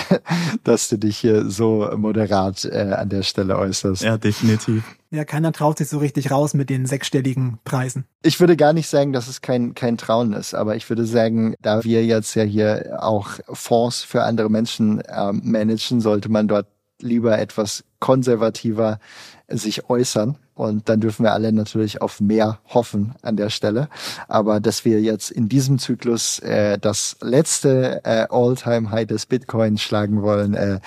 dass 0.62 0.88
du 0.88 0.98
dich 0.98 1.18
hier 1.18 1.50
so 1.50 1.90
moderat 1.96 2.64
äh, 2.64 2.94
an 2.96 3.08
der 3.08 3.22
Stelle 3.22 3.58
äußerst. 3.58 4.02
Ja, 4.02 4.16
definitiv. 4.16 4.84
Ja, 5.10 5.24
keiner 5.24 5.52
traut 5.52 5.78
sich 5.78 5.88
so 5.88 5.98
richtig 5.98 6.30
raus 6.30 6.54
mit 6.54 6.68
den 6.68 6.86
sechsstelligen 6.86 7.58
Preisen. 7.64 8.06
Ich 8.22 8.40
würde 8.40 8.56
gar 8.56 8.72
nicht 8.72 8.88
sagen, 8.88 9.12
dass 9.12 9.28
es 9.28 9.40
kein, 9.40 9.74
kein 9.74 9.96
Trauen 9.96 10.32
ist, 10.32 10.54
aber 10.54 10.76
ich 10.76 10.88
würde 10.88 11.04
sagen, 11.04 11.54
da 11.60 11.84
wir 11.84 12.04
jetzt 12.04 12.34
ja 12.34 12.42
hier 12.42 12.98
auch 13.00 13.38
Fonds 13.52 14.02
für 14.02 14.24
andere 14.24 14.50
Menschen 14.50 15.00
äh, 15.00 15.32
managen, 15.32 16.00
sollte 16.00 16.28
man 16.28 16.48
dort 16.48 16.66
lieber 17.00 17.38
etwas 17.38 17.85
konservativer 17.98 18.98
sich 19.48 19.88
äußern. 19.88 20.37
Und 20.54 20.88
dann 20.88 21.00
dürfen 21.00 21.24
wir 21.24 21.32
alle 21.32 21.52
natürlich 21.52 22.00
auf 22.00 22.20
mehr 22.20 22.61
hoffen 22.72 23.14
an 23.20 23.37
der 23.37 23.50
Stelle. 23.50 23.88
Aber 24.26 24.59
dass 24.59 24.85
wir 24.87 25.02
jetzt 25.02 25.30
in 25.30 25.48
diesem 25.48 25.78
Zyklus 25.78 26.38
äh, 26.38 26.78
das 26.78 27.16
letzte 27.20 28.00
äh, 28.04 28.26
All-Time-High 28.30 29.06
des 29.06 29.26
Bitcoins 29.26 29.82
schlagen 29.82 30.22
wollen, 30.22 30.54
äh, 30.54 30.80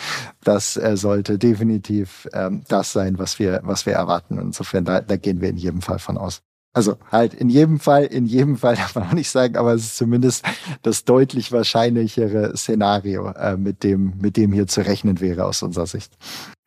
das 0.43 0.75
äh, 0.75 0.97
sollte 0.97 1.37
definitiv 1.37 2.27
äh, 2.31 2.49
das 2.67 2.93
sein, 2.93 3.19
was 3.19 3.37
wir, 3.37 3.61
was 3.63 3.85
wir 3.85 3.93
erwarten. 3.93 4.39
Insofern, 4.39 4.85
da, 4.85 5.01
da 5.01 5.17
gehen 5.17 5.39
wir 5.39 5.49
in 5.49 5.57
jedem 5.57 5.81
Fall 5.81 5.99
von 5.99 6.17
aus. 6.17 6.41
Also 6.71 6.97
halt 7.11 7.33
in 7.33 7.49
jedem 7.49 7.79
Fall, 7.79 8.05
in 8.05 8.25
jedem 8.25 8.57
Fall 8.57 8.75
darf 8.77 8.95
man 8.95 9.05
auch 9.05 9.13
nicht 9.13 9.29
sagen, 9.29 9.57
aber 9.57 9.73
es 9.73 9.83
ist 9.83 9.97
zumindest 9.97 10.45
das 10.81 11.03
deutlich 11.03 11.51
wahrscheinlichere 11.51 12.55
Szenario, 12.55 13.29
äh, 13.31 13.57
mit 13.57 13.83
dem, 13.83 14.13
mit 14.21 14.37
dem 14.37 14.53
hier 14.53 14.67
zu 14.67 14.81
rechnen 14.81 15.19
wäre 15.19 15.45
aus 15.45 15.63
unserer 15.63 15.87
Sicht. 15.87 16.11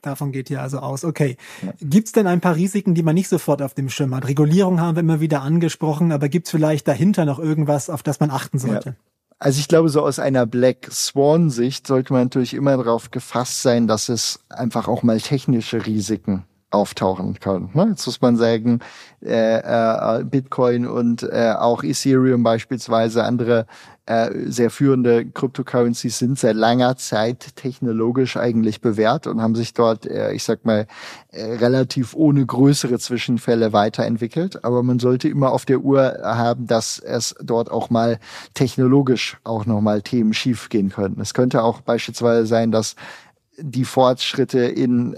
Davon 0.02 0.32
geht 0.32 0.48
hier 0.48 0.60
also 0.60 0.80
aus. 0.80 1.04
Okay. 1.04 1.36
Ja. 1.64 1.72
Gibt 1.80 2.08
es 2.08 2.12
denn 2.12 2.26
ein 2.26 2.40
paar 2.40 2.56
Risiken, 2.56 2.94
die 2.94 3.04
man 3.04 3.14
nicht 3.14 3.28
sofort 3.28 3.62
auf 3.62 3.74
dem 3.74 3.88
Schirm 3.88 4.14
hat? 4.16 4.26
Regulierung 4.26 4.80
haben 4.80 4.96
wir 4.96 5.00
immer 5.00 5.20
wieder 5.20 5.42
angesprochen, 5.42 6.10
aber 6.10 6.28
gibt 6.28 6.48
es 6.48 6.50
vielleicht 6.50 6.88
dahinter 6.88 7.24
noch 7.24 7.38
irgendwas, 7.38 7.88
auf 7.88 8.02
das 8.02 8.18
man 8.18 8.30
achten 8.30 8.58
sollte? 8.58 8.88
Ja. 8.90 8.94
Also 9.38 9.60
ich 9.60 9.68
glaube, 9.68 9.88
so 9.88 10.02
aus 10.02 10.18
einer 10.18 10.46
Black 10.46 10.88
Swan-Sicht 10.90 11.86
sollte 11.86 12.12
man 12.12 12.24
natürlich 12.24 12.54
immer 12.54 12.76
darauf 12.76 13.12
gefasst 13.12 13.62
sein, 13.62 13.86
dass 13.86 14.08
es 14.08 14.40
einfach 14.48 14.88
auch 14.88 15.04
mal 15.04 15.20
technische 15.20 15.86
Risiken 15.86 16.44
auftauchen 16.72 17.38
können. 17.38 17.70
Ne? 17.74 17.88
Jetzt 17.90 18.06
muss 18.06 18.20
man 18.20 18.36
sagen, 18.36 18.80
äh, 19.22 19.58
äh, 19.58 20.24
Bitcoin 20.24 20.86
und 20.86 21.22
äh, 21.22 21.54
auch 21.56 21.82
Ethereum 21.82 22.42
beispielsweise, 22.42 23.24
andere 23.24 23.66
äh, 24.04 24.30
sehr 24.46 24.70
führende 24.70 25.24
Cryptocurrencies 25.26 26.18
sind 26.18 26.36
seit 26.36 26.56
langer 26.56 26.96
Zeit 26.96 27.54
technologisch 27.54 28.36
eigentlich 28.36 28.80
bewährt 28.80 29.28
und 29.28 29.40
haben 29.40 29.54
sich 29.54 29.74
dort, 29.74 30.06
äh, 30.06 30.32
ich 30.32 30.42
sag 30.42 30.64
mal, 30.64 30.86
äh, 31.30 31.44
relativ 31.44 32.14
ohne 32.14 32.44
größere 32.44 32.98
Zwischenfälle 32.98 33.72
weiterentwickelt. 33.72 34.64
Aber 34.64 34.82
man 34.82 34.98
sollte 34.98 35.28
immer 35.28 35.52
auf 35.52 35.66
der 35.66 35.80
Uhr 35.80 36.18
haben, 36.24 36.66
dass 36.66 36.98
es 36.98 37.36
dort 37.40 37.70
auch 37.70 37.90
mal 37.90 38.18
technologisch 38.54 39.36
auch 39.44 39.66
nochmal 39.66 40.02
Themen 40.02 40.34
schiefgehen 40.34 40.88
könnten. 40.90 41.20
Es 41.20 41.32
könnte 41.32 41.62
auch 41.62 41.80
beispielsweise 41.80 42.46
sein, 42.46 42.72
dass 42.72 42.96
die 43.56 43.84
Fortschritte 43.84 44.60
in 44.60 45.16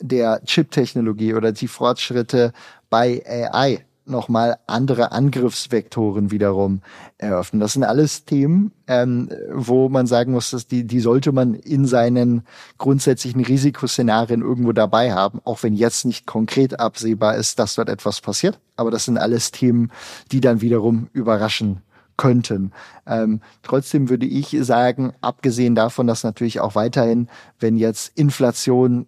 der 0.00 0.42
Chip-Technologie 0.44 1.34
oder 1.34 1.52
die 1.52 1.68
Fortschritte 1.68 2.52
bei 2.90 3.22
AI 3.26 3.84
nochmal 4.06 4.58
andere 4.66 5.12
Angriffsvektoren 5.12 6.30
wiederum 6.30 6.80
eröffnen. 7.18 7.60
Das 7.60 7.72
sind 7.72 7.84
alles 7.84 8.24
Themen, 8.24 8.72
ähm, 8.86 9.28
wo 9.52 9.88
man 9.88 10.06
sagen 10.06 10.32
muss, 10.32 10.50
dass 10.50 10.66
die, 10.66 10.84
die 10.84 11.00
sollte 11.00 11.32
man 11.32 11.54
in 11.54 11.86
seinen 11.86 12.42
grundsätzlichen 12.78 13.44
Risikoszenarien 13.44 14.42
irgendwo 14.42 14.72
dabei 14.72 15.12
haben, 15.12 15.40
auch 15.44 15.62
wenn 15.62 15.74
jetzt 15.74 16.04
nicht 16.04 16.26
konkret 16.26 16.78
absehbar 16.78 17.36
ist, 17.36 17.58
dass 17.58 17.74
dort 17.74 17.88
etwas 17.88 18.20
passiert. 18.20 18.60
Aber 18.76 18.90
das 18.90 19.04
sind 19.04 19.18
alles 19.18 19.50
Themen, 19.50 19.90
die 20.30 20.40
dann 20.40 20.60
wiederum 20.60 21.08
überraschen 21.12 21.82
könnten. 22.16 22.72
Ähm, 23.06 23.40
trotzdem 23.62 24.08
würde 24.08 24.26
ich 24.26 24.56
sagen, 24.60 25.12
abgesehen 25.20 25.74
davon, 25.74 26.06
dass 26.06 26.24
natürlich 26.24 26.60
auch 26.60 26.74
weiterhin, 26.74 27.28
wenn 27.58 27.76
jetzt 27.76 28.16
Inflation 28.16 29.06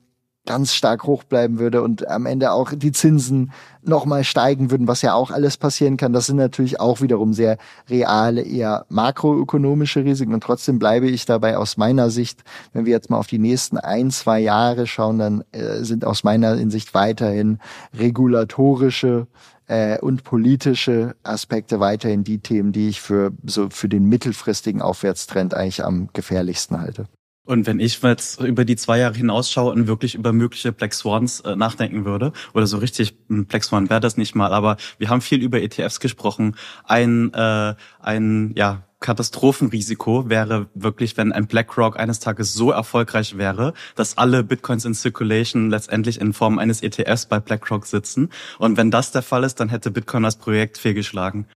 ganz 0.49 0.73
stark 0.73 1.05
hoch 1.05 1.25
bleiben 1.25 1.59
würde 1.59 1.83
und 1.83 2.09
am 2.09 2.25
Ende 2.25 2.53
auch 2.53 2.73
die 2.75 2.91
Zinsen 2.91 3.53
nochmal 3.83 4.25
steigen 4.25 4.71
würden, 4.71 4.89
was 4.89 5.03
ja 5.03 5.13
auch 5.13 5.31
alles 5.31 5.59
passieren 5.59 5.99
kann. 5.99 6.15
Das 6.15 6.25
sind 6.25 6.37
natürlich 6.37 6.81
auch 6.81 7.03
wiederum 7.03 7.35
sehr 7.35 7.59
reale, 7.91 8.41
eher 8.41 8.87
makroökonomische 8.89 10.05
Risiken. 10.05 10.33
Und 10.33 10.43
trotzdem 10.43 10.79
bleibe 10.79 11.07
ich 11.07 11.27
dabei 11.27 11.59
aus 11.59 11.77
meiner 11.77 12.09
Sicht, 12.09 12.45
wenn 12.73 12.87
wir 12.87 12.93
jetzt 12.93 13.11
mal 13.11 13.19
auf 13.19 13.27
die 13.27 13.39
nächsten 13.39 13.77
ein, 13.77 14.11
zwei 14.11 14.41
Jahre 14.41 14.87
schauen, 14.87 15.19
dann 15.19 15.45
äh, 15.53 15.85
sind 15.85 16.07
aus 16.07 16.25
meiner 16.25 16.55
Hinsicht 16.55 16.95
weiterhin 16.95 17.59
regulatorische 17.93 19.27
äh, 19.67 19.99
und 19.99 20.25
politische 20.25 21.15
Aspekte 21.25 21.79
weiterhin 21.79 22.25
die 22.25 22.39
Themen, 22.39 22.73
die 22.73 22.89
ich 22.89 23.03
für 23.03 23.33
so 23.45 23.69
für 23.69 23.91
den 23.91 24.07
mittelfristigen 24.07 24.81
Aufwärtstrend 24.81 25.53
eigentlich 25.53 25.85
am 25.85 26.09
gefährlichsten 26.15 26.81
halte. 26.81 27.05
Und 27.49 27.67
wenn 27.67 27.81
ich 27.81 28.03
jetzt 28.03 28.43
über 28.43 28.67
die 28.67 28.77
zwei 28.77 28.99
Jahre 28.99 29.15
hinausschaue 29.15 29.73
und 29.73 29.87
wirklich 29.87 30.15
über 30.15 30.35
mögliche 30.35 30.71
Black 30.71 30.93
Swans 30.93 31.41
äh, 31.41 31.57
nachdenken 31.57 32.05
würde, 32.05 32.35
oder 32.53 32.67
so 32.67 32.77
richtig, 32.77 33.17
ein 33.31 33.47
Black 33.47 33.65
Swan 33.65 33.89
wäre 33.89 34.01
das 34.01 34.19
nicht 34.19 34.35
mal, 34.35 34.53
aber 34.53 34.77
wir 34.99 35.09
haben 35.09 35.23
viel 35.23 35.43
über 35.43 35.63
ETFs 35.63 35.99
gesprochen. 35.99 36.57
Ein, 36.85 37.33
äh, 37.33 37.75
ein 38.01 38.53
ja, 38.55 38.83
Katastrophenrisiko 39.01 40.29
wäre 40.29 40.69
wirklich, 40.75 41.17
wenn 41.17 41.33
ein 41.33 41.47
BlackRock 41.47 41.99
eines 41.99 42.21
Tages 42.21 42.53
so 42.53 42.71
erfolgreich 42.71 43.39
wäre, 43.39 43.73
dass 43.95 44.19
alle 44.19 44.45
Bitcoins 44.45 44.85
in 44.85 44.93
Circulation 44.93 45.71
letztendlich 45.71 46.21
in 46.21 46.35
Form 46.35 46.59
eines 46.59 46.83
ETFs 46.83 47.25
bei 47.25 47.41
BlackRock 47.41 47.87
sitzen. 47.87 48.29
Und 48.59 48.77
wenn 48.77 48.91
das 48.91 49.11
der 49.11 49.23
Fall 49.23 49.43
ist, 49.43 49.59
dann 49.59 49.71
hätte 49.71 49.91
Bitcoin 49.91 50.23
das 50.23 50.37
Projekt 50.37 50.77
fehlgeschlagen. 50.77 51.47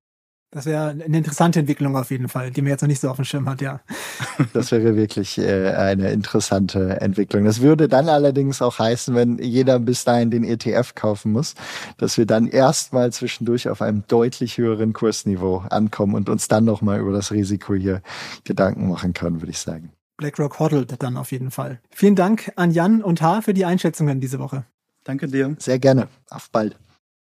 Das 0.55 0.67
wäre 0.67 0.91
eine 0.91 1.17
interessante 1.17 1.61
Entwicklung 1.61 1.97
auf 1.97 2.11
jeden 2.11 2.29
Fall, 2.29 2.51
die 2.51 2.61
man 2.61 2.71
jetzt 2.73 2.83
noch 2.83 2.89
nicht 2.89 3.01
so 3.01 3.09
auf 3.09 3.17
dem 3.17 3.25
Schirm 3.25 3.49
hat, 3.49 3.63
ja. 3.63 3.81
Das 4.53 4.71
wäre 4.71 4.97
wirklich 4.97 5.39
äh, 5.39 5.71
eine 5.71 6.11
interessante 6.11 7.01
Entwicklung. 7.01 7.47
Das 7.47 7.63
würde 7.63 7.89
dann 7.89 8.11
allerdings 8.11 8.61
auch 8.61 8.79
heißen, 8.79 9.15
wenn 9.15 9.39
jeder 9.39 9.79
bis 9.79 10.05
dahin 10.05 10.31
den 10.31 10.45
ETF 10.45 10.95
kaufen 10.95 11.33
muss, 11.33 11.55
dass 11.97 12.19
wir 12.19 12.27
dann 12.27 12.47
erstmal 12.47 13.11
zwischendurch 13.13 13.71
auf 13.71 13.81
einem 13.81 14.05
deutlich 14.09 14.59
höheren 14.59 14.93
Kursniveau 14.93 15.65
ankommen 15.71 16.15
und 16.15 16.29
uns 16.29 16.49
dann 16.49 16.67
nochmal 16.67 17.01
über 17.01 17.13
das 17.13 17.33
Risiko 17.33 17.75
hier 17.75 18.03
Gedanken 18.45 18.91
machen 18.91 19.15
können, 19.15 19.41
würde 19.41 19.53
ich 19.53 19.59
sagen. 19.59 19.91
BlackRock 20.19 20.59
hodelt 20.59 21.03
dann 21.03 21.17
auf 21.17 21.33
jeden 21.33 21.51
Fall. 21.51 21.81
Vielen 21.91 22.15
Dank 22.15 22.53
an 22.57 22.73
Jan 22.73 23.03
und 23.03 23.23
H 23.23 23.41
für 23.41 23.55
die 23.55 23.65
Einschätzungen 23.65 24.21
diese 24.21 24.39
Woche. 24.39 24.65
Danke 25.03 25.29
dir. 25.29 25.57
Sehr 25.59 25.79
gerne. 25.79 26.09
Auf 26.29 26.51
bald. 26.51 26.77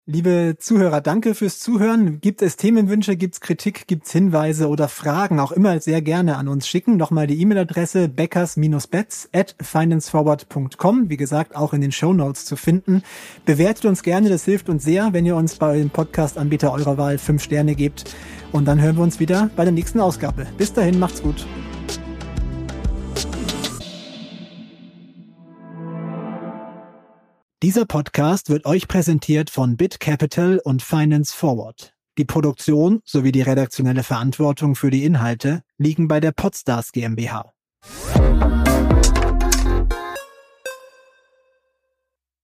Liebe 0.05 0.57
Zuhörer, 0.59 0.99
danke 0.99 1.33
fürs 1.33 1.59
Zuhören. 1.59 2.19
Gibt 2.19 2.41
es 2.41 2.57
Themenwünsche, 2.57 3.15
gibt 3.15 3.35
es 3.35 3.39
Kritik, 3.39 3.87
gibt 3.87 4.05
es 4.05 4.11
Hinweise 4.11 4.67
oder 4.67 4.89
Fragen, 4.89 5.39
auch 5.39 5.53
immer 5.53 5.79
sehr 5.79 6.01
gerne 6.01 6.35
an 6.35 6.49
uns 6.49 6.67
schicken. 6.67 6.97
Nochmal 6.97 7.25
die 7.25 7.39
E-Mail-Adresse 7.39 8.09
beckers-bets 8.09 9.29
at 9.31 9.55
financeforward.com. 9.61 11.09
Wie 11.09 11.15
gesagt, 11.15 11.55
auch 11.55 11.71
in 11.71 11.79
den 11.79 11.93
Show 11.93 12.11
Notes 12.11 12.43
zu 12.43 12.57
finden. 12.57 13.01
Bewertet 13.45 13.85
uns 13.85 14.03
gerne, 14.03 14.27
das 14.27 14.43
hilft 14.43 14.67
uns 14.67 14.83
sehr, 14.83 15.13
wenn 15.13 15.25
ihr 15.25 15.37
uns 15.37 15.55
bei 15.55 15.77
dem 15.77 15.89
Podcast-Anbieter 15.89 16.73
eurer 16.73 16.97
Wahl 16.97 17.17
fünf 17.17 17.41
Sterne 17.41 17.73
gebt. 17.73 18.13
Und 18.51 18.65
dann 18.65 18.81
hören 18.81 18.97
wir 18.97 19.03
uns 19.03 19.21
wieder 19.21 19.51
bei 19.55 19.63
der 19.63 19.71
nächsten 19.71 20.01
Ausgabe. 20.01 20.47
Bis 20.57 20.73
dahin, 20.73 20.99
macht's 20.99 21.23
gut. 21.23 21.47
Dieser 27.63 27.85
Podcast 27.85 28.49
wird 28.49 28.65
euch 28.65 28.89
präsentiert 28.89 29.49
von 29.49 29.77
BitCapital 29.77 30.59
und 30.65 30.81
Finance 30.81 31.33
Forward. 31.33 31.93
Die 32.17 32.25
Produktion 32.25 32.99
sowie 33.05 33.31
die 33.31 33.41
redaktionelle 33.41 34.03
Verantwortung 34.03 34.75
für 34.75 34.89
die 34.89 35.05
Inhalte 35.05 35.61
liegen 35.77 36.09
bei 36.09 36.19
der 36.19 36.33
Podstars 36.33 36.91
GmbH. 36.91 37.53